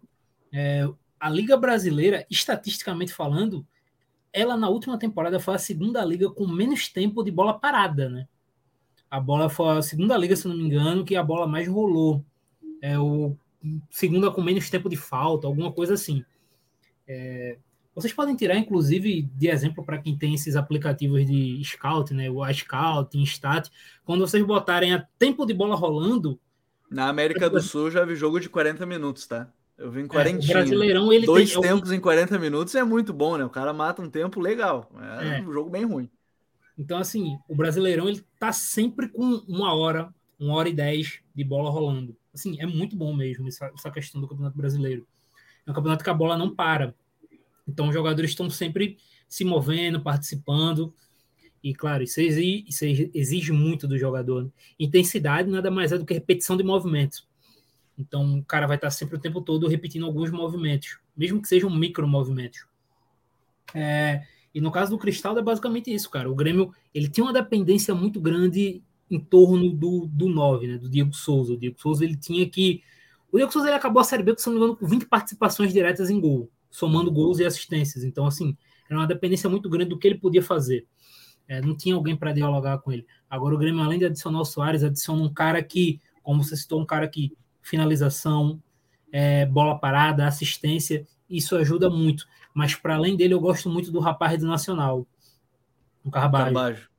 [0.53, 0.87] É,
[1.19, 3.67] a Liga Brasileira, estatisticamente falando,
[4.33, 8.27] ela na última temporada foi a segunda liga com menos tempo de bola parada, né?
[9.11, 12.25] A bola foi a segunda liga, se não me engano, que a bola mais rolou.
[12.81, 13.37] É o
[13.91, 16.25] segunda com menos tempo de falta, alguma coisa assim.
[17.07, 17.59] É,
[17.95, 22.31] vocês podem tirar, inclusive, de exemplo para quem tem esses aplicativos de scout, né?
[22.31, 23.69] O iScout, Instat,
[24.05, 26.41] quando vocês botarem a tempo de bola rolando.
[26.91, 29.53] Na América do Sul já vi jogo de 40 minutos, tá?
[29.83, 30.53] Eu vim em quarentinha.
[30.53, 33.45] É, o Brasileirão, ele Dois tem, tempos em 40 minutos é muito bom, né?
[33.45, 34.89] O cara mata um tempo legal.
[35.21, 36.09] É, é, um jogo bem ruim.
[36.79, 41.43] Então, assim, o Brasileirão, ele tá sempre com uma hora, uma hora e dez de
[41.43, 42.17] bola rolando.
[42.33, 45.05] Assim, é muito bom mesmo essa, essa questão do Campeonato Brasileiro.
[45.67, 46.95] É um campeonato que a bola não para.
[47.67, 50.95] Então, os jogadores estão sempre se movendo, participando.
[51.63, 54.49] E, claro, isso exige, isso exige muito do jogador.
[54.79, 57.27] Intensidade nada mais é do que repetição de movimentos.
[58.03, 61.71] Então o cara vai estar sempre o tempo todo repetindo alguns movimentos, mesmo que sejam
[61.71, 62.67] micro movimentos.
[63.75, 64.23] É,
[64.55, 66.31] e no caso do Cristal é basicamente isso, cara.
[66.31, 70.89] O Grêmio ele tinha uma dependência muito grande em torno do, do 9, né, do
[70.89, 71.55] Diego Souza.
[71.55, 72.83] O Diego Souza ele tinha que.
[73.31, 75.73] O Diego Souza ele acabou a Série B, se não me engano, com 20 participações
[75.73, 78.05] diretas em gol, somando gols e assistências.
[78.05, 78.57] Então, assim,
[78.91, 80.87] era uma dependência muito grande do que ele podia fazer.
[81.49, 83.07] É, não tinha alguém para dialogar com ele.
[83.29, 86.81] Agora, o Grêmio, além de adicionar o Soares, adiciona um cara que, como você citou,
[86.81, 88.61] um cara que finalização,
[89.13, 92.27] é, bola parada, assistência, isso ajuda muito.
[92.53, 95.07] Mas para além dele, eu gosto muito do rapaz do Nacional,
[96.05, 96.55] o Carvalho.
[96.55, 96.93] Carvalho.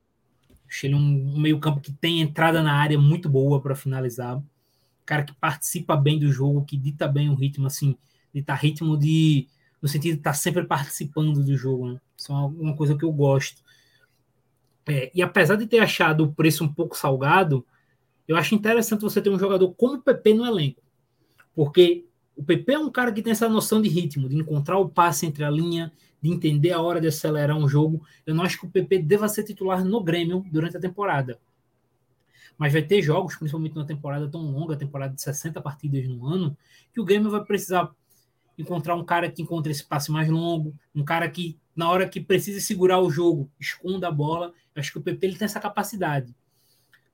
[0.68, 4.41] Achei ele um, um meio-campo que tem entrada na área muito boa para finalizar.
[5.05, 7.95] Cara que participa bem do jogo, que dita bem o ritmo, assim,
[8.34, 9.47] dita ritmo de.
[9.82, 12.01] no sentido de estar tá sempre participando do jogo, né?
[12.18, 13.61] Isso é uma, uma coisa que eu gosto.
[14.88, 17.66] É, e apesar de ter achado o preço um pouco salgado,
[18.28, 20.82] eu acho interessante você ter um jogador como o PP no elenco.
[21.55, 22.05] Porque
[22.36, 25.26] o PP é um cara que tem essa noção de ritmo, de encontrar o passe
[25.26, 28.05] entre a linha, de entender a hora de acelerar um jogo.
[28.26, 31.39] Eu não acho que o PP deva ser titular no Grêmio durante a temporada.
[32.57, 36.57] Mas vai ter jogos, principalmente numa temporada tão longa, temporada de 60 partidas no ano,
[36.93, 37.91] que o Grêmio vai precisar
[38.57, 42.21] encontrar um cara que encontre esse passe mais longo, um cara que, na hora que
[42.21, 44.53] precisa segurar o jogo, esconda a bola.
[44.76, 46.34] Eu acho que o PP ele tem essa capacidade.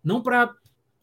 [0.03, 0.53] Não para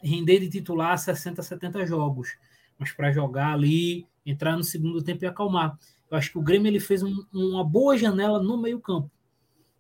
[0.06, 2.36] render de titular 60, 70 jogos,
[2.78, 5.78] mas para jogar ali, entrar no segundo tempo e acalmar.
[6.10, 9.10] Eu acho que o Grêmio ele fez um, uma boa janela no meio-campo.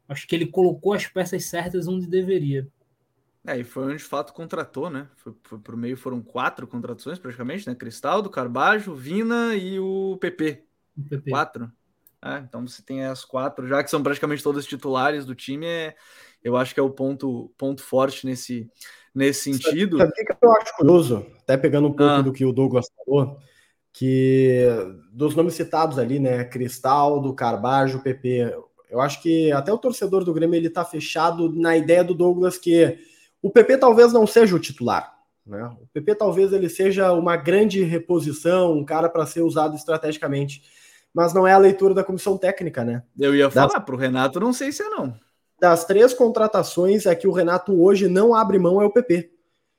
[0.08, 2.68] Acho que ele colocou as peças certas onde deveria.
[3.46, 5.08] É, e foi onde de fato contratou, né?
[5.16, 7.74] Foi, foi pro meio, foram quatro contratações praticamente, né?
[7.74, 10.64] Cristaldo, Carbajo, Vina e o PP.
[10.96, 11.30] O PP.
[11.30, 11.72] Quatro.
[12.24, 15.94] É, então você tem as quatro, já que são praticamente todos titulares do time, é,
[16.42, 18.68] eu acho que é o ponto, ponto forte nesse,
[19.16, 19.96] nesse sentido.
[19.96, 21.26] Sabe o que eu acho curioso?
[21.42, 22.20] Até pegando um pouco ah.
[22.20, 23.38] do que o Douglas falou,
[23.92, 24.66] que
[25.10, 26.44] dos nomes citados ali, né?
[26.44, 28.54] Cristaldo, Carbajo, PP.
[28.90, 32.58] Eu acho que até o torcedor do Grêmio ele tá fechado na ideia do Douglas
[32.58, 32.98] que
[33.40, 35.16] o PP talvez não seja o titular.
[35.46, 35.64] Né?
[35.80, 40.62] O PP talvez ele seja uma grande reposição, um cara para ser usado estrategicamente,
[41.14, 43.02] mas não é a leitura da comissão técnica, né?
[43.18, 45.14] Eu ia falar para o Renato, não sei se é não.
[45.58, 49.30] Das três contratações, é que o Renato hoje não abre mão é o PP.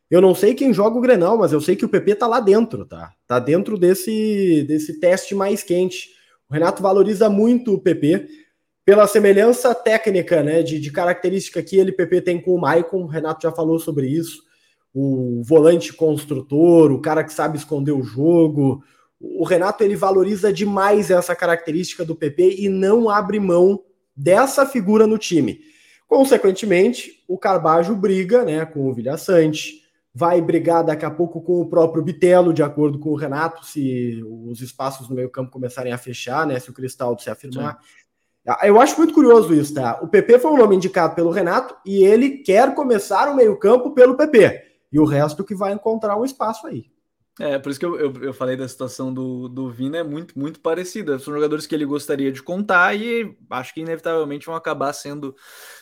[0.09, 2.39] Eu não sei quem joga o Grenal, mas eu sei que o PP tá lá
[2.39, 3.11] dentro, tá?
[3.28, 6.09] Tá dentro desse, desse teste mais quente.
[6.49, 8.28] O Renato valoriza muito o PP
[8.86, 13.03] pela semelhança técnica, né, de, de característica que ele, PP, tem com o Maicon.
[13.03, 14.47] O Renato já falou sobre isso
[14.99, 18.84] o volante construtor, o cara que sabe esconder o jogo.
[19.19, 23.84] O Renato ele valoriza demais essa característica do PP e não abre mão
[24.18, 25.61] dessa figura no time.
[26.07, 29.84] Consequentemente, o Carbajo briga né, com o Vilha Sante,
[30.18, 34.20] vai brigar daqui a pouco com o próprio Bitelo, de acordo com o Renato, se
[34.26, 36.59] os espaços no meio-campo começarem a fechar, né?
[36.59, 37.78] Se o Cristaldo se afirmar.
[37.80, 38.57] Sim.
[38.63, 39.99] Eu acho muito curioso isso, tá?
[40.01, 44.15] O PP foi um nome indicado pelo Renato e ele quer começar o meio-campo pelo
[44.15, 46.86] PP e o resto que vai encontrar um espaço aí.
[47.39, 50.38] É, por isso que eu, eu, eu, falei da situação do, do Vina, é muito,
[50.38, 51.19] muito parecida.
[51.19, 55.35] São jogadores que ele gostaria de contar e acho que inevitavelmente vão acabar sendo,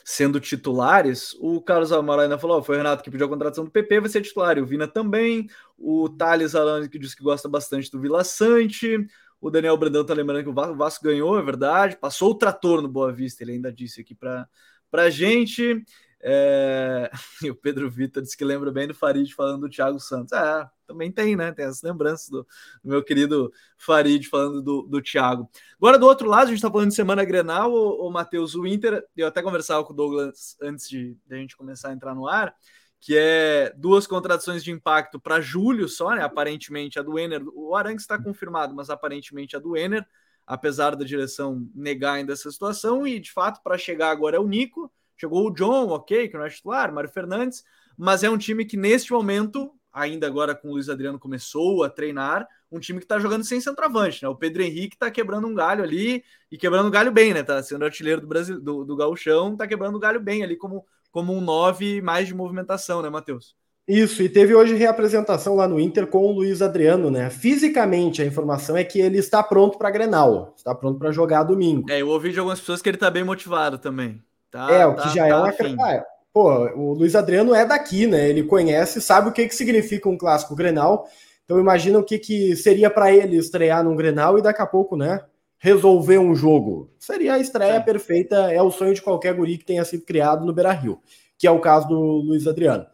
[0.04, 1.34] sendo titulares.
[1.40, 4.10] O Carlos Amaral ainda falou: foi o Renato que pediu a contratação do PP, vai
[4.10, 4.58] ser titular.
[4.58, 5.48] E o Vina também.
[5.78, 9.08] O Thales Alano que disse que gosta bastante do Vila Sante.
[9.40, 11.96] O Daniel Brandão tá lembrando que o Vasco ganhou, é verdade.
[11.96, 14.48] Passou o trator no Boa Vista, ele ainda disse aqui para
[14.92, 15.86] a gente.
[16.28, 17.12] É...
[17.44, 20.34] E o Pedro Vitor disse que lembra bem do Farid falando do Thiago Santos.
[20.34, 21.52] É, também tem, né?
[21.52, 22.44] Tem as lembranças do,
[22.84, 25.48] do meu querido Farid falando do, do Thiago.
[25.78, 28.66] Agora, do outro lado, a gente está falando de semana Grenal, o, o Matheus, o
[28.66, 32.16] Inter, eu até conversava com o Douglas antes de, de a gente começar a entrar
[32.16, 32.56] no ar,
[33.00, 36.24] que é duas contratações de impacto para julho só, né?
[36.24, 40.04] Aparentemente a do Ener, o Arangues está confirmado, mas aparentemente a do Ener,
[40.48, 44.48] apesar da direção negar ainda essa situação, e de fato, para chegar agora é o
[44.48, 47.64] Nico Chegou o John, ok, que não é titular, Mário Fernandes,
[47.98, 51.90] mas é um time que neste momento, ainda agora com o Luiz Adriano, começou a
[51.90, 54.28] treinar, um time que está jogando sem centroavante, né?
[54.28, 57.44] O Pedro Henrique está quebrando um galho ali e quebrando um galho bem, né?
[57.44, 60.86] Tá sendo artilheiro do Brasil, do, do Gauchão, tá quebrando um galho bem ali como,
[61.12, 63.56] como um 9 mais de movimentação, né, Matheus?
[63.88, 67.30] Isso, e teve hoje reapresentação lá no Inter com o Luiz Adriano, né?
[67.30, 71.90] Fisicamente, a informação é que ele está pronto para Grenal, está pronto para jogar domingo.
[71.90, 74.24] É, eu ouvi de algumas pessoas que ele está bem motivado também.
[74.56, 75.92] Tá, é, o que tá, já é tá, é uma.
[75.92, 78.30] Ah, pô, o Luiz Adriano é daqui, né?
[78.30, 81.10] Ele conhece, sabe o que, que significa um clássico Grenal.
[81.44, 84.96] Então imagina o que, que seria para ele estrear num Grenal e daqui a pouco,
[84.96, 85.22] né?
[85.58, 86.90] Resolver um jogo.
[86.98, 90.54] Seria a estreia perfeita, é o sonho de qualquer guri que tenha sido criado no
[90.54, 91.02] Beira Rio,
[91.38, 92.86] que é o caso do Luiz Adriano.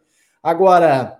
[0.41, 1.19] Agora,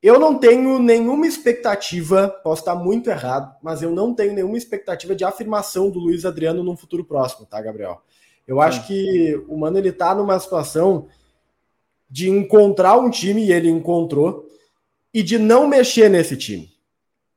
[0.00, 5.16] eu não tenho nenhuma expectativa, posso estar muito errado, mas eu não tenho nenhuma expectativa
[5.16, 8.00] de afirmação do Luiz Adriano no futuro próximo, tá, Gabriel?
[8.50, 11.06] Eu acho que o Mano ele tá numa situação
[12.10, 14.44] de encontrar um time e ele encontrou
[15.14, 16.68] e de não mexer nesse time.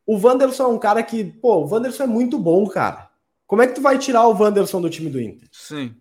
[0.07, 3.11] O Wanderson é um cara que, pô, o Wanderson é muito bom, cara.
[3.45, 5.47] Como é que tu vai tirar o Wanderson do time do Inter?
[5.51, 5.95] Sim.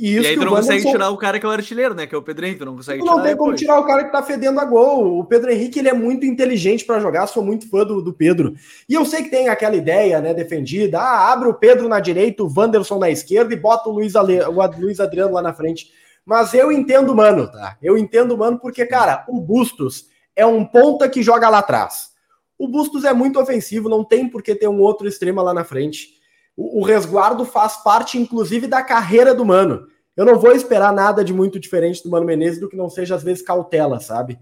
[0.00, 2.06] E, isso e aí tu não consegue tirar o cara que é o artilheiro, né?
[2.06, 4.02] Que é o Pedro Henrique, tu não consegue tu não tem como tirar o cara
[4.02, 5.18] que tá fedendo a gol.
[5.18, 8.54] O Pedro Henrique, ele é muito inteligente para jogar, sou muito fã do, do Pedro.
[8.88, 12.42] E eu sei que tem aquela ideia, né, defendida, ah, abre o Pedro na direita,
[12.42, 14.40] o Wanderson na esquerda e bota o Luiz, Ale...
[14.40, 15.90] o Luiz Adriano lá na frente.
[16.24, 17.76] Mas eu entendo, mano, tá?
[17.82, 22.10] Eu entendo, mano, porque, cara, o Bustos é um ponta que joga lá atrás.
[22.58, 25.64] O Bustos é muito ofensivo, não tem por que ter um outro extrema lá na
[25.64, 26.19] frente.
[26.60, 29.88] O, o resguardo faz parte, inclusive, da carreira do Mano.
[30.14, 33.14] Eu não vou esperar nada de muito diferente do Mano Menezes do que não seja,
[33.14, 34.38] às vezes, cautela, sabe?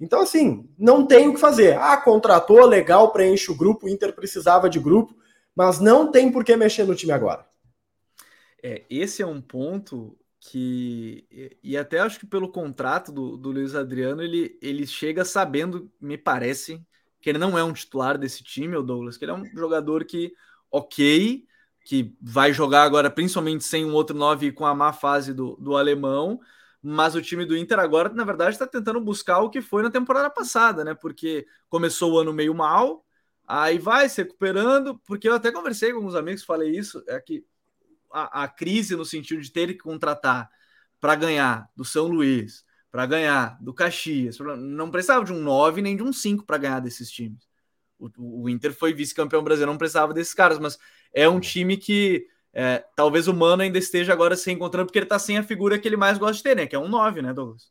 [0.00, 1.76] Então, assim, não tem o que fazer.
[1.76, 5.14] Ah, contratou, legal, preenche o grupo, o Inter precisava de grupo,
[5.54, 7.44] mas não tem por que mexer no time agora.
[8.62, 11.58] É, esse é um ponto que.
[11.62, 16.16] E até acho que pelo contrato do, do Luiz Adriano, ele, ele chega sabendo, me
[16.16, 16.82] parece,
[17.20, 20.06] que ele não é um titular desse time, o Douglas, que ele é um jogador
[20.06, 20.32] que,
[20.70, 21.46] ok,
[21.88, 25.74] que vai jogar agora principalmente sem um outro 9 com a má fase do, do
[25.74, 26.38] alemão,
[26.82, 29.90] mas o time do Inter agora, na verdade, está tentando buscar o que foi na
[29.90, 30.92] temporada passada, né?
[30.92, 33.06] Porque começou o ano meio mal,
[33.46, 37.42] aí vai se recuperando, porque eu até conversei com alguns amigos, falei isso, é que
[38.12, 40.50] a, a crise no sentido de ter que contratar
[41.00, 45.96] para ganhar do São Luís, para ganhar do Caxias, não precisava de um 9 nem
[45.96, 47.48] de um 5 para ganhar desses times.
[47.98, 50.78] O, o Inter foi vice-campeão brasileiro, não precisava desses caras, mas
[51.12, 55.06] é um time que é, talvez o Mano ainda esteja agora se encontrando, porque ele
[55.06, 56.66] está sem a figura que ele mais gosta de ter, né?
[56.66, 57.70] Que é um 9, né, Douglas?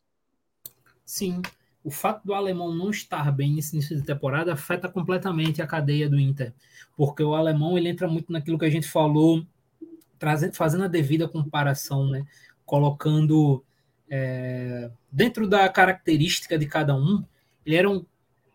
[1.04, 1.40] Sim.
[1.82, 6.08] o fato do alemão não estar bem nesse início de temporada afeta completamente a cadeia
[6.08, 6.52] do Inter,
[6.96, 9.46] porque o alemão ele entra muito naquilo que a gente falou,
[10.18, 12.26] trazendo, fazendo a devida comparação, né?
[12.68, 13.64] colocando
[14.10, 17.24] é, dentro da característica de cada um,
[17.64, 18.04] ele era um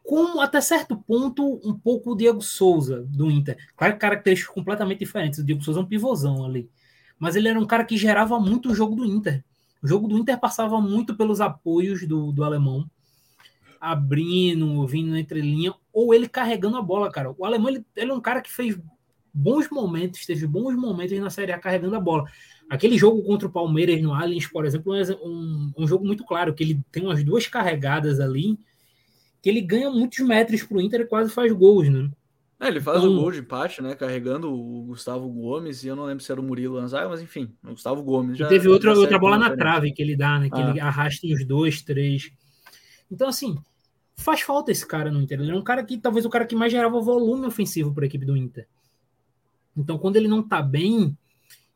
[0.04, 3.58] como até certo ponto um pouco o Diego Souza do Inter.
[3.76, 5.40] Claro que características completamente diferentes.
[5.40, 6.70] O Diego Souza é um pivôzão ali.
[7.18, 9.44] Mas ele era um cara que gerava muito o jogo do Inter.
[9.82, 12.90] O jogo do Inter passava muito pelos apoios do, do alemão,
[13.80, 17.34] abrindo, vindo entre linha, ou ele carregando a bola, cara.
[17.38, 18.78] O alemão ele, ele é um cara que fez
[19.34, 22.26] bons momentos, teve bons momentos na Série A carregando a bola.
[22.70, 26.54] Aquele jogo contra o Palmeiras no Allianz, por exemplo, é um, um jogo muito claro,
[26.54, 28.58] que ele tem umas duas carregadas ali,
[29.44, 32.10] que ele ganha muitos metros para o Inter e quase faz gols, né?
[32.62, 33.94] É, ele faz então, o gol de empate, né?
[33.94, 37.54] Carregando o Gustavo Gomes, e eu não lembro se era o Murilo Lanzaio, mas enfim,
[37.62, 38.38] o Gustavo Gomes.
[38.38, 40.50] Já, teve outra, outra bola na trave que ele dá, né?
[40.50, 40.70] Que ah.
[40.70, 42.32] ele arrasta os dois, três.
[43.12, 43.58] Então, assim,
[44.16, 45.42] faz falta esse cara no Inter.
[45.42, 48.08] Ele é um cara que talvez o cara que mais gerava volume ofensivo para a
[48.08, 48.66] equipe do Inter.
[49.76, 51.18] Então, quando ele não tá bem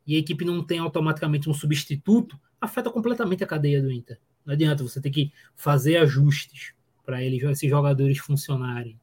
[0.06, 4.18] e a equipe não tem automaticamente um substituto, afeta completamente a cadeia do Inter.
[4.46, 6.77] Não adianta, você tem que fazer ajustes
[7.08, 9.00] para eles, esses jogadores funcionarem.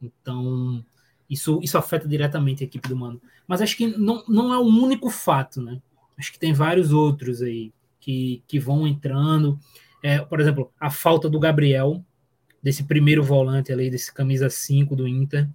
[0.00, 0.84] Então,
[1.28, 3.20] isso, isso afeta diretamente a equipe do Mano.
[3.48, 5.82] Mas acho que não, não é o único fato, né?
[6.16, 9.58] Acho que tem vários outros aí que, que vão entrando.
[10.04, 12.04] É, por exemplo, a falta do Gabriel,
[12.62, 15.48] desse primeiro volante ali, desse camisa 5 do Inter.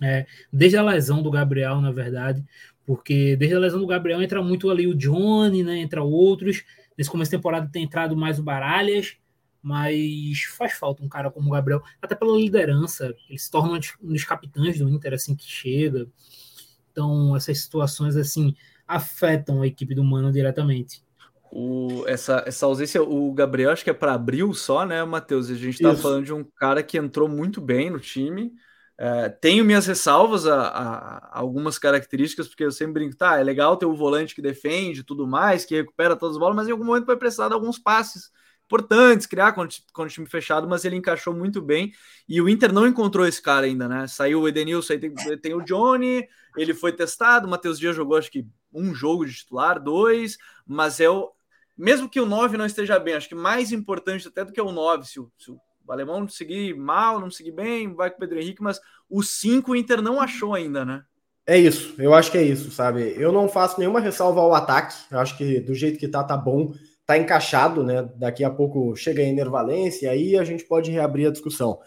[0.00, 2.44] É, desde a lesão do Gabriel, na verdade,
[2.86, 5.78] porque desde a lesão do Gabriel entra muito ali o Johnny, né?
[5.78, 6.62] Entra outros.
[6.96, 9.16] Nesse começo de temporada tem entrado mais o Baralhas,
[9.66, 14.12] mas faz falta um cara como o Gabriel, até pela liderança, ele se torna um
[14.12, 16.06] dos capitães do Inter assim que chega.
[16.92, 18.54] Então, essas situações assim
[18.86, 21.02] afetam a equipe do Mano diretamente.
[21.50, 25.50] O, essa, essa ausência, o Gabriel, acho que é para abril só, né, Matheus?
[25.50, 28.52] A gente está falando de um cara que entrou muito bem no time.
[28.96, 33.42] É, tenho minhas ressalvas a, a, a, algumas características, porque eu sempre brinco, tá, é
[33.42, 36.70] legal ter o volante que defende tudo mais, que recupera todas as bolas, mas em
[36.70, 38.30] algum momento vai precisar de alguns passes
[38.66, 41.92] importantes, criar com o time fechado, mas ele encaixou muito bem.
[42.28, 44.06] E o Inter não encontrou esse cara ainda, né?
[44.06, 48.18] Saiu o Edenilson, aí tem, tem o Johnny, ele foi testado, o Matheus Dias jogou
[48.18, 48.44] acho que
[48.74, 50.36] um jogo de titular, dois,
[50.66, 51.32] mas é o.
[51.78, 54.72] Mesmo que o 9 não esteja bem, acho que mais importante até do que o
[54.72, 58.40] 9, se o, se o alemão seguir mal, não seguir bem, vai com o Pedro
[58.40, 61.04] Henrique, mas o 5 o Inter não achou ainda, né?
[61.46, 63.14] É isso, eu acho que é isso, sabe?
[63.16, 66.36] Eu não faço nenhuma ressalva ao ataque, eu acho que do jeito que tá, tá
[66.36, 66.74] bom
[67.06, 68.08] tá encaixado, né?
[68.16, 71.78] Daqui a pouco chega a Enervalência e aí a gente pode reabrir a discussão.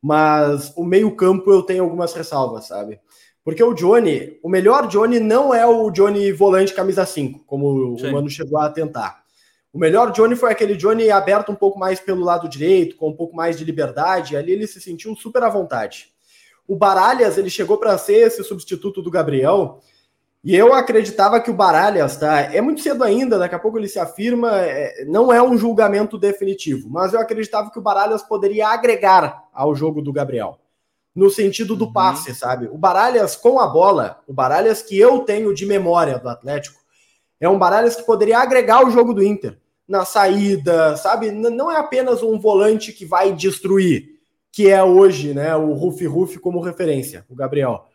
[0.00, 3.00] Mas o meio-campo eu tenho algumas ressalvas, sabe?
[3.44, 8.08] Porque o Johnny, o melhor Johnny não é o Johnny volante camisa 5, como Sim.
[8.08, 9.20] o Mano chegou a tentar.
[9.72, 13.16] O melhor Johnny foi aquele Johnny aberto um pouco mais pelo lado direito, com um
[13.16, 16.08] pouco mais de liberdade, ali ele se sentiu super à vontade.
[16.66, 19.80] O Baralhas, ele chegou para ser esse substituto do Gabriel,
[20.42, 22.40] e eu acreditava que o Baralhas, tá?
[22.40, 26.16] É muito cedo ainda, daqui a pouco ele se afirma, é, não é um julgamento
[26.16, 30.58] definitivo, mas eu acreditava que o Baralhas poderia agregar ao jogo do Gabriel,
[31.14, 31.92] no sentido do uhum.
[31.92, 32.68] passe, sabe?
[32.72, 36.80] O Baralhas com a bola, o Baralhas que eu tenho de memória do Atlético,
[37.38, 41.30] é um Baralhas que poderia agregar o jogo do Inter, na saída, sabe?
[41.32, 44.20] Não é apenas um volante que vai destruir,
[44.50, 47.86] que é hoje, né, o Rufi Rufi como referência, o Gabriel.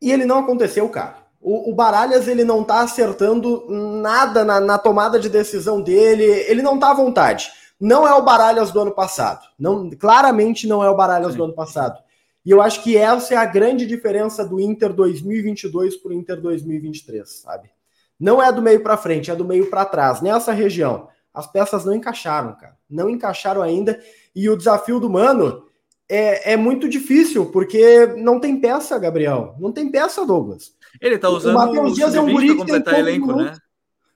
[0.00, 1.25] E ele não aconteceu, cara.
[1.48, 6.60] O, o Baralhas ele não tá acertando nada na, na, tomada de decisão dele, ele
[6.60, 7.52] não tá à vontade.
[7.78, 9.46] Não é o Baralhas do ano passado.
[9.56, 11.38] Não, claramente não é o Baralhas Sim.
[11.38, 12.02] do ano passado.
[12.44, 16.40] E eu acho que essa é a grande diferença do Inter 2022 para o Inter
[16.40, 17.70] 2023, sabe?
[18.18, 20.20] Não é do meio para frente, é do meio para trás.
[20.20, 22.76] Nessa região, as peças não encaixaram, cara.
[22.90, 24.00] Não encaixaram ainda.
[24.34, 25.62] E o desafio do Mano
[26.08, 29.54] é, é muito difícil, porque não tem peça, Gabriel.
[29.60, 30.74] Não tem peça, Douglas.
[31.00, 33.54] Ele tá usando o Matheus Dias é um guri que tem elenco, né?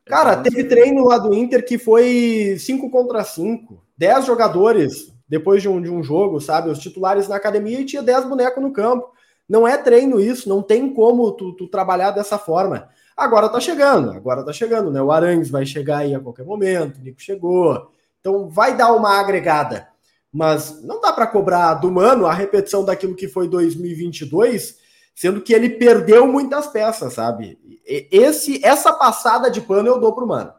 [0.07, 3.83] Cara, tá teve treino lá do Inter que foi 5 contra 5.
[3.97, 6.71] 10 jogadores depois de um, de um jogo, sabe?
[6.71, 9.13] Os titulares na academia e tinha 10 bonecos no campo.
[9.49, 12.89] Não é treino isso, não tem como tu, tu, trabalhar dessa forma.
[13.17, 15.01] Agora tá chegando, agora tá chegando, né?
[15.01, 17.91] O Arangues vai chegar aí a qualquer momento, o Nico chegou.
[18.21, 19.89] Então vai dar uma agregada.
[20.33, 24.79] Mas não dá para cobrar do Mano a repetição daquilo que foi 2022
[25.15, 27.59] sendo que ele perdeu muitas peças, sabe?
[27.85, 30.53] Esse, essa passada de pano eu dou pro mano.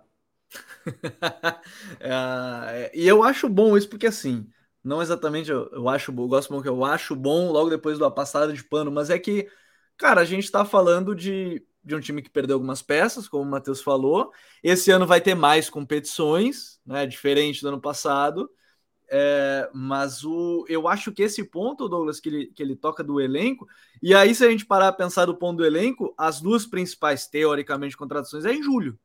[1.99, 4.47] é, e eu acho bom isso porque assim,
[4.83, 8.09] não exatamente eu, eu acho bom, gosto bom que eu acho bom logo depois da
[8.09, 9.47] passada de pano, mas é que,
[9.97, 13.51] cara, a gente tá falando de, de um time que perdeu algumas peças, como o
[13.51, 14.31] Matheus falou.
[14.63, 17.05] Esse ano vai ter mais competições, né?
[17.05, 18.49] Diferente do ano passado.
[19.13, 23.19] É, mas o, eu acho que esse ponto, Douglas, que ele, que ele toca do
[23.19, 23.67] elenco,
[24.01, 27.27] e aí, se a gente parar a pensar do ponto do elenco, as duas principais,
[27.27, 28.97] teoricamente, contratações é em julho.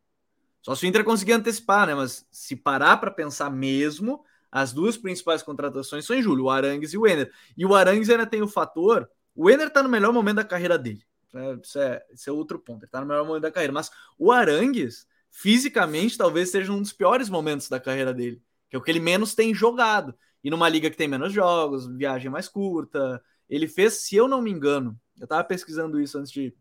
[0.63, 1.95] Só se o Inter conseguir antecipar, né?
[1.95, 6.93] Mas se parar para pensar mesmo, as duas principais contratações são em julho, o Arangues
[6.93, 7.31] e o Ener.
[7.57, 9.09] E o Arangues ainda tem o fator.
[9.35, 11.05] O Ener tá no melhor momento da carreira dele.
[11.33, 11.59] Né?
[11.63, 12.83] Isso, é, isso é outro ponto.
[12.83, 13.73] Ele tá no melhor momento da carreira.
[13.73, 18.43] Mas o Arangues, fisicamente, talvez seja um dos piores momentos da carreira dele.
[18.71, 20.17] Que é o que ele menos tem jogado.
[20.43, 23.23] E numa liga que tem menos jogos, viagem mais curta.
[23.49, 26.55] Ele fez, se eu não me engano, eu tava pesquisando isso antes de,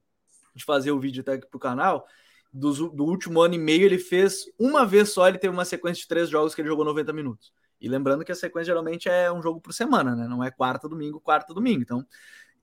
[0.54, 2.08] de fazer o vídeo até aqui pro canal
[2.56, 6.02] do, do último ano e meio, ele fez uma vez só, ele teve uma sequência
[6.02, 7.52] de três jogos que ele jogou 90 minutos.
[7.82, 10.26] E lembrando que a sequência geralmente é um jogo por semana, né?
[10.26, 11.82] Não é quarta, domingo, quarta, domingo.
[11.82, 12.06] Então,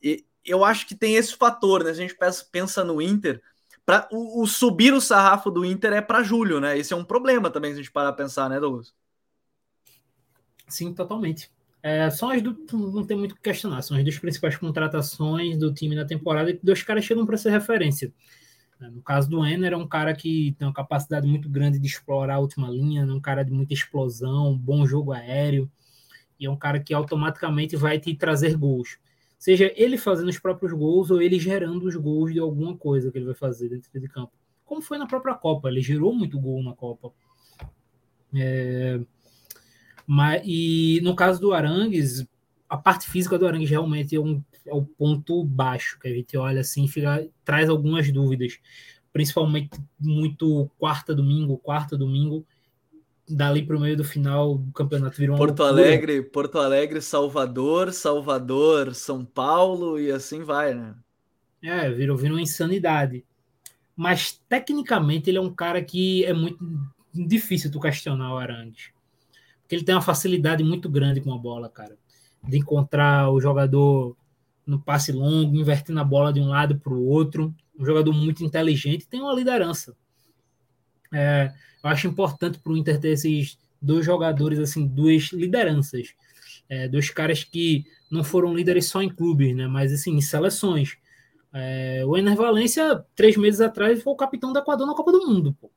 [0.03, 1.91] e, eu acho que tem esse fator, né?
[1.91, 3.43] A gente pensa, pensa no Inter.
[3.85, 6.79] Pra, o, o, subir o sarrafo do Inter é para julho, né?
[6.79, 8.95] Esse é um problema também, se a gente parar a pensar, né, Douglas?
[10.69, 11.51] Sim, totalmente.
[11.83, 15.59] É, são as do, não tem muito o que questionar, são as duas principais contratações
[15.59, 18.13] do time na temporada e dois caras chegam para ser referência.
[18.79, 18.89] Né?
[18.91, 22.37] No caso do Enner, é um cara que tem uma capacidade muito grande de explorar
[22.37, 25.69] a última linha, é um cara de muita explosão, bom jogo aéreo,
[26.39, 28.99] e é um cara que automaticamente vai te trazer gols.
[29.37, 33.19] Seja ele fazendo os próprios gols ou ele gerando os gols de alguma coisa que
[33.19, 34.33] ele vai fazer dentro de campo.
[34.65, 37.13] Como foi na própria Copa, ele gerou muito gol na Copa.
[38.35, 39.01] É...
[40.07, 42.27] Mas, e no caso do Arangues,
[42.69, 46.37] a parte física do Arangues realmente é um é o ponto baixo, que a gente
[46.37, 48.59] olha assim, fica, traz algumas dúvidas,
[49.13, 52.47] principalmente muito quarta domingo, quarta domingo,
[53.29, 55.87] dali para o meio do final do campeonato virou Porto loucura.
[55.87, 60.95] Alegre, Porto Alegre, Salvador, Salvador, São Paulo e assim vai, né?
[61.63, 63.25] É, virou, virou uma insanidade.
[63.97, 66.59] Mas tecnicamente ele é um cara que é muito
[67.15, 68.91] difícil tu questionar o Arangues.
[69.73, 71.97] Porque ele tem uma facilidade muito grande com a bola, cara.
[72.47, 74.15] De encontrar o jogador
[74.67, 77.55] no passe longo, invertendo a bola de um lado para o outro.
[77.79, 79.97] Um jogador muito inteligente, tem uma liderança.
[81.11, 86.15] É, eu acho importante para o Inter ter esses dois jogadores, assim, duas lideranças.
[86.69, 89.67] É, dois caras que não foram líderes só em clubes, né?
[89.69, 90.99] Mas assim, em seleções.
[91.51, 95.27] É, o Ener Valência, três meses atrás, foi o capitão do Equador na Copa do
[95.27, 95.57] Mundo.
[95.59, 95.71] Pô.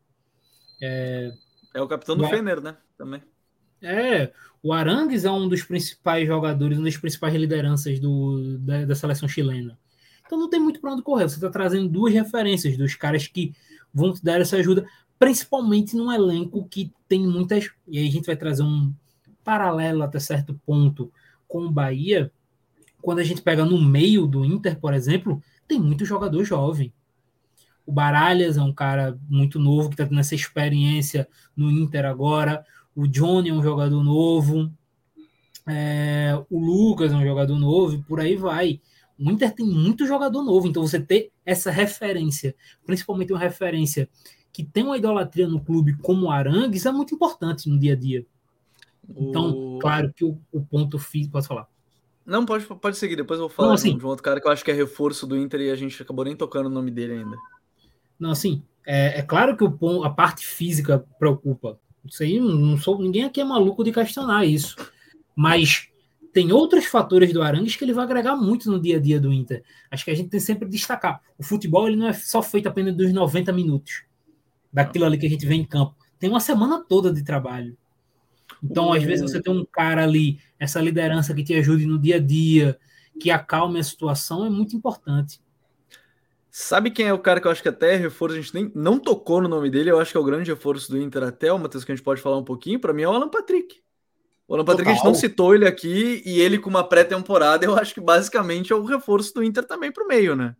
[0.82, 1.32] É,
[1.74, 2.76] é o capitão do Fener, né?
[2.98, 3.24] Também.
[3.86, 4.32] É,
[4.64, 9.30] o Arangues é um dos principais jogadores, uma das principais lideranças do, da, da seleção
[9.30, 9.78] chilena.
[10.26, 11.30] Então não tem muito para onde correr.
[11.30, 13.54] Você está trazendo duas referências dos caras que
[13.94, 14.84] vão te dar essa ajuda,
[15.20, 17.70] principalmente num elenco que tem muitas.
[17.88, 18.92] E aí a gente vai trazer um
[19.44, 21.12] paralelo até certo ponto
[21.48, 22.32] com o Bahia.
[23.04, 26.92] Quando a gente pega no meio do Inter, por exemplo, tem muito jogador jovem.
[27.86, 32.66] O Baralhas é um cara muito novo que está tendo essa experiência no Inter agora
[32.96, 34.72] o Johnny é um jogador novo,
[35.68, 38.80] é, o Lucas é um jogador novo, e por aí vai.
[39.18, 44.10] O Inter tem muito jogador novo, então você ter essa referência, principalmente uma referência
[44.52, 47.96] que tem uma idolatria no clube como o Arangues, é muito importante no dia a
[47.96, 48.26] dia.
[49.10, 49.80] Então, o...
[49.80, 51.34] claro que o, o ponto físico.
[51.34, 51.68] Pode falar.
[52.26, 54.48] Não, pode, pode seguir, depois eu vou falar Não, assim, de um outro cara que
[54.48, 56.90] eu acho que é reforço do Inter e a gente acabou nem tocando o nome
[56.90, 57.38] dele ainda.
[58.20, 61.80] Não, assim, é, é claro que o, a parte física preocupa.
[62.06, 64.76] Isso aí, não sou, ninguém aqui é maluco de questionar isso.
[65.36, 65.90] Mas
[66.32, 69.32] tem outros fatores do Arangues que ele vai agregar muito no dia a dia do
[69.32, 69.64] Inter.
[69.90, 71.22] Acho que a gente tem sempre que destacar.
[71.38, 74.04] O futebol ele não é só feito apenas dos 90 minutos,
[74.72, 75.96] daquilo ali que a gente vê em campo.
[76.20, 77.78] Tem uma semana toda de trabalho.
[78.64, 82.18] Então, às vezes, você tem um cara ali, essa liderança que te ajude no dia
[82.18, 82.78] a dia,
[83.20, 85.40] que acalme a situação, é muito importante.
[86.58, 88.72] Sabe quem é o cara que eu acho que até é reforço, a gente nem
[88.74, 91.52] não tocou no nome dele, eu acho que é o grande reforço do Inter até,
[91.52, 93.82] o Matheus, que a gente pode falar um pouquinho, para mim é o Alan Patrick.
[94.48, 94.94] O Alan Patrick Total.
[94.94, 98.72] a gente não citou ele aqui, e ele com uma pré-temporada, eu acho que basicamente
[98.72, 100.56] é o reforço do Inter também pro meio, né?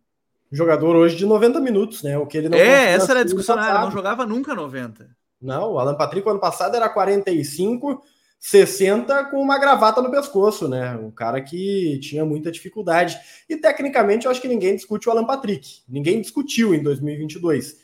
[0.52, 2.18] Jogador hoje de 90 minutos, né?
[2.18, 5.08] O que ele não É, essa era a discussão, ele não jogava nunca 90.
[5.40, 8.02] Não, o Alan Patrick ano passado era 45,
[8.38, 10.96] 60 com uma gravata no pescoço, né?
[10.96, 13.18] Um cara que tinha muita dificuldade.
[13.48, 15.82] E tecnicamente eu acho que ninguém discute o Alan Patrick.
[15.88, 17.76] Ninguém discutiu em 2022.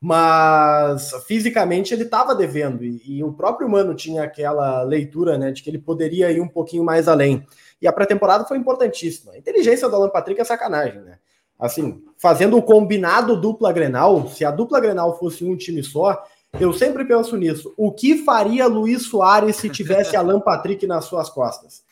[0.00, 5.62] Mas fisicamente ele estava devendo e, e, o próprio Mano tinha aquela leitura, né, de
[5.62, 7.46] que ele poderia ir um pouquinho mais além.
[7.80, 9.32] E a pré-temporada foi importantíssima.
[9.32, 11.18] A inteligência do Alan Patrick é sacanagem, né?
[11.58, 16.22] Assim, fazendo o combinado dupla Grenal, se a dupla Grenal fosse um time só,
[16.60, 17.74] eu sempre penso nisso.
[17.76, 21.82] O que faria Luiz Soares se tivesse Alan Patrick nas suas costas?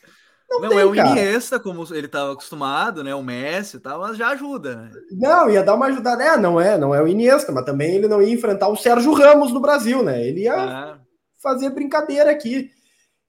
[0.49, 1.09] Não, não tem, é o cara.
[1.09, 3.13] Iniesta, como ele estava acostumado, né?
[3.15, 4.91] O Messi e tal, mas já ajuda, né?
[5.11, 6.23] Não, ia dar uma ajudada.
[6.23, 9.13] É, não é, não é o Iniesta, mas também ele não ia enfrentar o Sérgio
[9.13, 10.25] Ramos no Brasil, né?
[10.25, 10.95] Ele ia é.
[11.41, 12.69] fazer brincadeira aqui.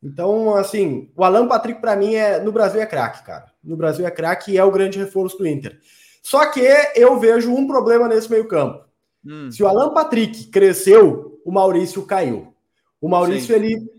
[0.02, 3.46] Então, assim, o Alan Patrick para mim é no Brasil é craque, cara.
[3.62, 5.78] No Brasil é craque e é o grande reforço do Inter.
[6.22, 6.60] Só que
[6.94, 8.84] eu vejo um problema nesse meio-campo.
[9.26, 9.50] Hum.
[9.50, 12.52] Se o Alan Patrick cresceu, o Maurício caiu.
[13.00, 13.54] O Maurício Sim.
[13.54, 13.94] ele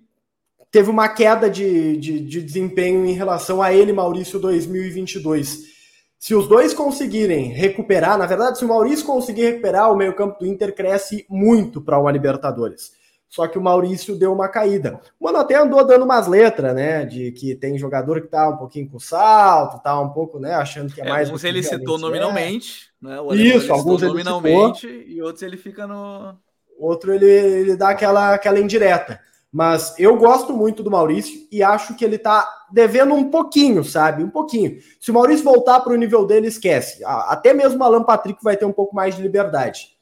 [0.71, 5.76] teve uma queda de, de, de desempenho em relação a ele, Maurício 2022.
[6.19, 10.47] Se os dois conseguirem recuperar, na verdade, se o Maurício conseguir recuperar, o meio-campo do
[10.47, 12.93] Inter cresce muito para uma Libertadores.
[13.36, 14.97] Só que o Maurício deu uma caída.
[15.19, 17.03] O Mano até andou dando umas letras, né?
[17.03, 20.53] De que tem jogador que tá um pouquinho com salto, tá um pouco, né?
[20.53, 21.27] Achando que é, é mais.
[21.27, 23.07] Alguns ele citou nominalmente, é.
[23.07, 23.17] né?
[23.36, 25.01] Isso, alguns ele nominalmente citou.
[25.05, 26.33] e outros ele fica no.
[26.79, 29.19] Outro ele, ele dá aquela, aquela indireta.
[29.51, 34.23] Mas eu gosto muito do Maurício e acho que ele tá devendo um pouquinho, sabe?
[34.23, 34.77] Um pouquinho.
[34.97, 37.03] Se o Maurício voltar para o nível dele, esquece.
[37.03, 39.95] Até mesmo o Alan Patrick vai ter um pouco mais de liberdade.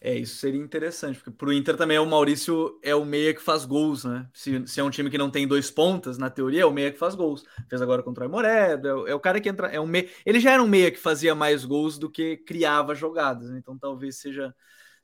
[0.00, 3.42] É, isso seria interessante, porque pro Inter também é o Maurício é o meia que
[3.42, 4.28] faz gols, né?
[4.32, 6.92] Se, se é um time que não tem dois pontas, na teoria, é o meia
[6.92, 7.44] que faz gols.
[7.68, 9.66] Fez agora contra o Aimoré, é, é, o cara que entra.
[9.68, 12.94] É um meia, ele já era um meia que fazia mais gols do que criava
[12.94, 13.58] jogadas, né?
[13.58, 14.54] então talvez seja,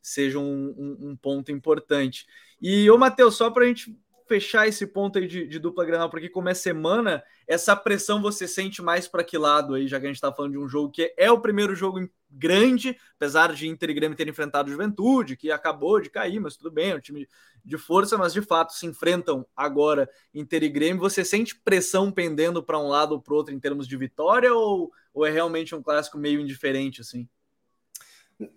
[0.00, 2.26] seja um, um, um ponto importante.
[2.60, 3.96] E, ô Matheus, só para a gente
[4.26, 8.48] fechar esse ponto aí de, de dupla Granal, porque como é semana, essa pressão você
[8.48, 10.90] sente mais para que lado aí, já que a gente está falando de um jogo
[10.90, 15.50] que é o primeiro jogo grande, apesar de Inter e Grêmio terem enfrentado Juventude, que
[15.50, 17.28] acabou de cair, mas tudo bem, é um time
[17.64, 21.00] de força, mas de fato se enfrentam agora Inter e Grêmio.
[21.00, 24.92] Você sente pressão pendendo para um lado ou para outro em termos de vitória, ou,
[25.12, 27.28] ou é realmente um clássico meio indiferente assim?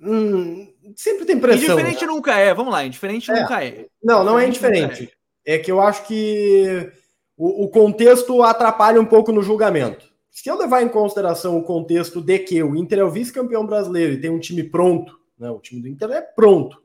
[0.02, 1.76] Hum, sempre tem pressão.
[1.76, 3.42] Indiferente nunca é, vamos lá, indiferente é.
[3.42, 3.88] nunca é.
[4.04, 5.12] Não, não é indiferente.
[5.48, 5.58] É.
[5.58, 6.92] que eu acho que
[7.38, 10.06] o, o contexto atrapalha um pouco no julgamento.
[10.30, 14.14] Se eu levar em consideração o contexto de que o Inter é o vice-campeão brasileiro
[14.14, 16.78] e tem um time pronto, né, o time do Inter é pronto,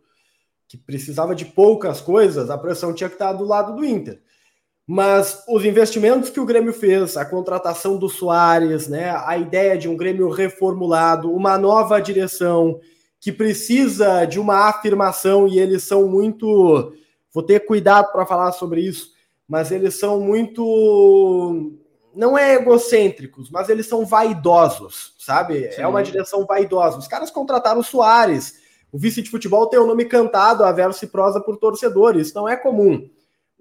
[0.67, 4.23] que precisava de poucas coisas, a pressão tinha que estar do lado do Inter.
[4.87, 9.89] Mas os investimentos que o Grêmio fez, a contratação do Soares, né, a ideia de
[9.89, 12.81] um Grêmio reformulado, uma nova direção
[13.21, 16.93] que precisa de uma afirmação e eles são muito.
[17.33, 19.13] Vou ter cuidado para falar sobre isso,
[19.49, 21.73] mas eles são muito.
[22.15, 25.73] Não é egocêntricos, mas eles são vaidosos, sabe?
[25.73, 25.83] Sim.
[25.83, 26.99] É uma direção vaidosa.
[26.99, 28.61] Os caras contrataram o Soares.
[28.93, 32.27] O vice de futebol tem o nome cantado a verso e prosa por torcedores.
[32.27, 33.09] Isso não é comum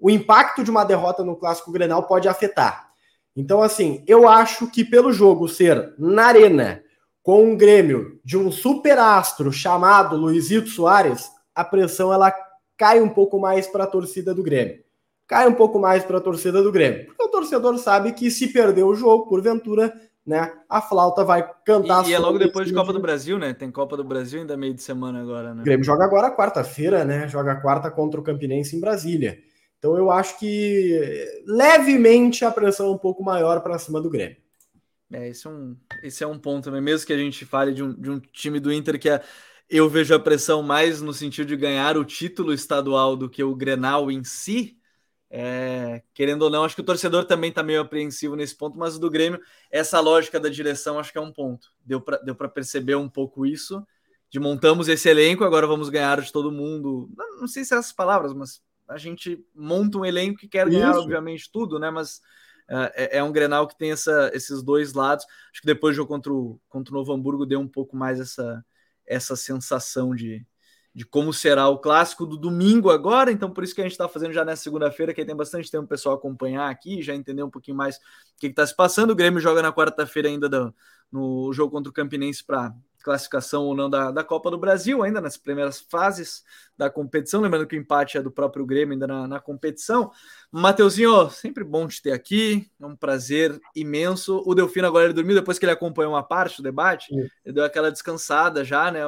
[0.02, 2.88] o impacto de uma derrota no clássico Grenal pode afetar.
[3.36, 6.82] Então, assim, eu acho que pelo jogo ser na arena
[7.22, 12.34] com um Grêmio de um super astro chamado Luizito Soares, a pressão ela
[12.76, 14.82] cai um pouco mais para a torcida do Grêmio.
[15.26, 17.06] Cai um pouco mais para a torcida do Grêmio.
[17.06, 19.92] Porque o torcedor sabe que se perder o jogo, porventura,
[20.26, 22.06] né, a flauta vai cantar.
[22.06, 23.52] E, e é logo depois de Copa do Brasil, né?
[23.54, 25.62] Tem Copa do Brasil ainda meio de semana agora, né?
[25.62, 27.28] O Grêmio joga agora quarta-feira, né?
[27.28, 29.38] Joga quarta contra o Campinense em Brasília.
[29.78, 34.36] Então eu acho que levemente a pressão é um pouco maior para cima do Grêmio.
[35.12, 36.80] É, esse é um, esse é um ponto também.
[36.80, 39.20] Mesmo que a gente fale de um, de um time do Inter que é,
[39.72, 43.54] eu vejo a pressão mais no sentido de ganhar o título estadual do que o
[43.54, 44.76] Grenal em si.
[45.30, 48.96] É, querendo ou não, acho que o torcedor também está meio apreensivo nesse ponto, mas
[48.96, 51.72] o do Grêmio, essa lógica da direção, acho que é um ponto.
[51.82, 53.82] Deu para deu perceber um pouco isso.
[54.28, 57.10] De montamos esse elenco, agora vamos ganhar de todo mundo.
[57.16, 60.68] Não, não sei se é essas palavras, mas a gente monta um elenco que quer
[60.68, 61.00] ganhar, Isso.
[61.00, 61.90] obviamente, tudo, né?
[61.90, 62.16] Mas
[62.68, 65.24] uh, é, é, um Grenal que tem essa, esses dois lados.
[65.50, 68.20] Acho que depois do jogo contra o, contra o Novo Hamburgo deu um pouco mais
[68.20, 68.62] essa,
[69.06, 70.46] essa sensação de,
[70.94, 73.32] de como será o clássico do domingo agora.
[73.32, 75.84] Então, por isso que a gente está fazendo já nessa segunda-feira, que tem bastante tempo
[75.84, 78.00] o pessoal acompanhar aqui, já entender um pouquinho mais o
[78.38, 79.10] que está se passando.
[79.10, 80.74] O Grêmio joga na quarta-feira ainda do,
[81.10, 85.20] no jogo contra o Campinense para classificação ou não da, da Copa do Brasil, ainda
[85.20, 86.42] nas primeiras fases
[86.76, 87.40] da competição.
[87.40, 90.10] Lembrando que o empate é do próprio Grêmio ainda na, na competição.
[90.50, 94.42] Mateuzinho, sempre bom te ter aqui, é um prazer imenso.
[94.46, 97.28] O Delfino agora ele dormiu depois que ele acompanhou uma parte do debate, Sim.
[97.44, 99.02] ele deu aquela descansada já, né?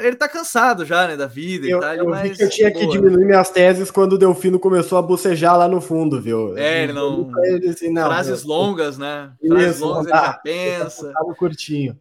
[0.00, 1.94] Ele tá cansado já, né, da vida eu, e tal.
[1.94, 5.56] Eu mas, que eu tinha que diminuir minhas teses quando o Delfino começou a bocejar
[5.56, 6.58] lá no fundo, viu?
[6.58, 7.30] É, ele não...
[7.44, 9.32] Ele assim, não Frases meu, longas, né?
[9.46, 11.12] Frases isso, longas ele já pensa.
[11.12, 11.96] Tava curtinho.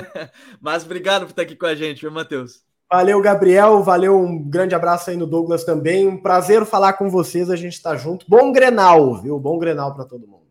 [0.60, 2.62] mas obrigado por estar aqui com a gente, viu, Matheus?
[2.92, 3.82] Valeu, Gabriel.
[3.82, 6.06] Valeu, um grande abraço aí no Douglas também.
[6.06, 8.26] Um prazer falar com vocês, a gente tá junto.
[8.28, 9.38] Bom Grenal, viu?
[9.40, 10.44] Bom Grenal para todo mundo.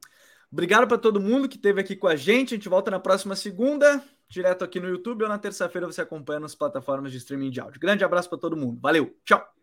[0.51, 2.53] Obrigado para todo mundo que esteve aqui com a gente.
[2.53, 4.03] A gente volta na próxima segunda
[4.33, 7.79] direto aqui no YouTube ou na terça-feira você acompanha nas plataformas de streaming de áudio.
[7.79, 8.79] Grande abraço para todo mundo.
[8.81, 9.62] Valeu, tchau!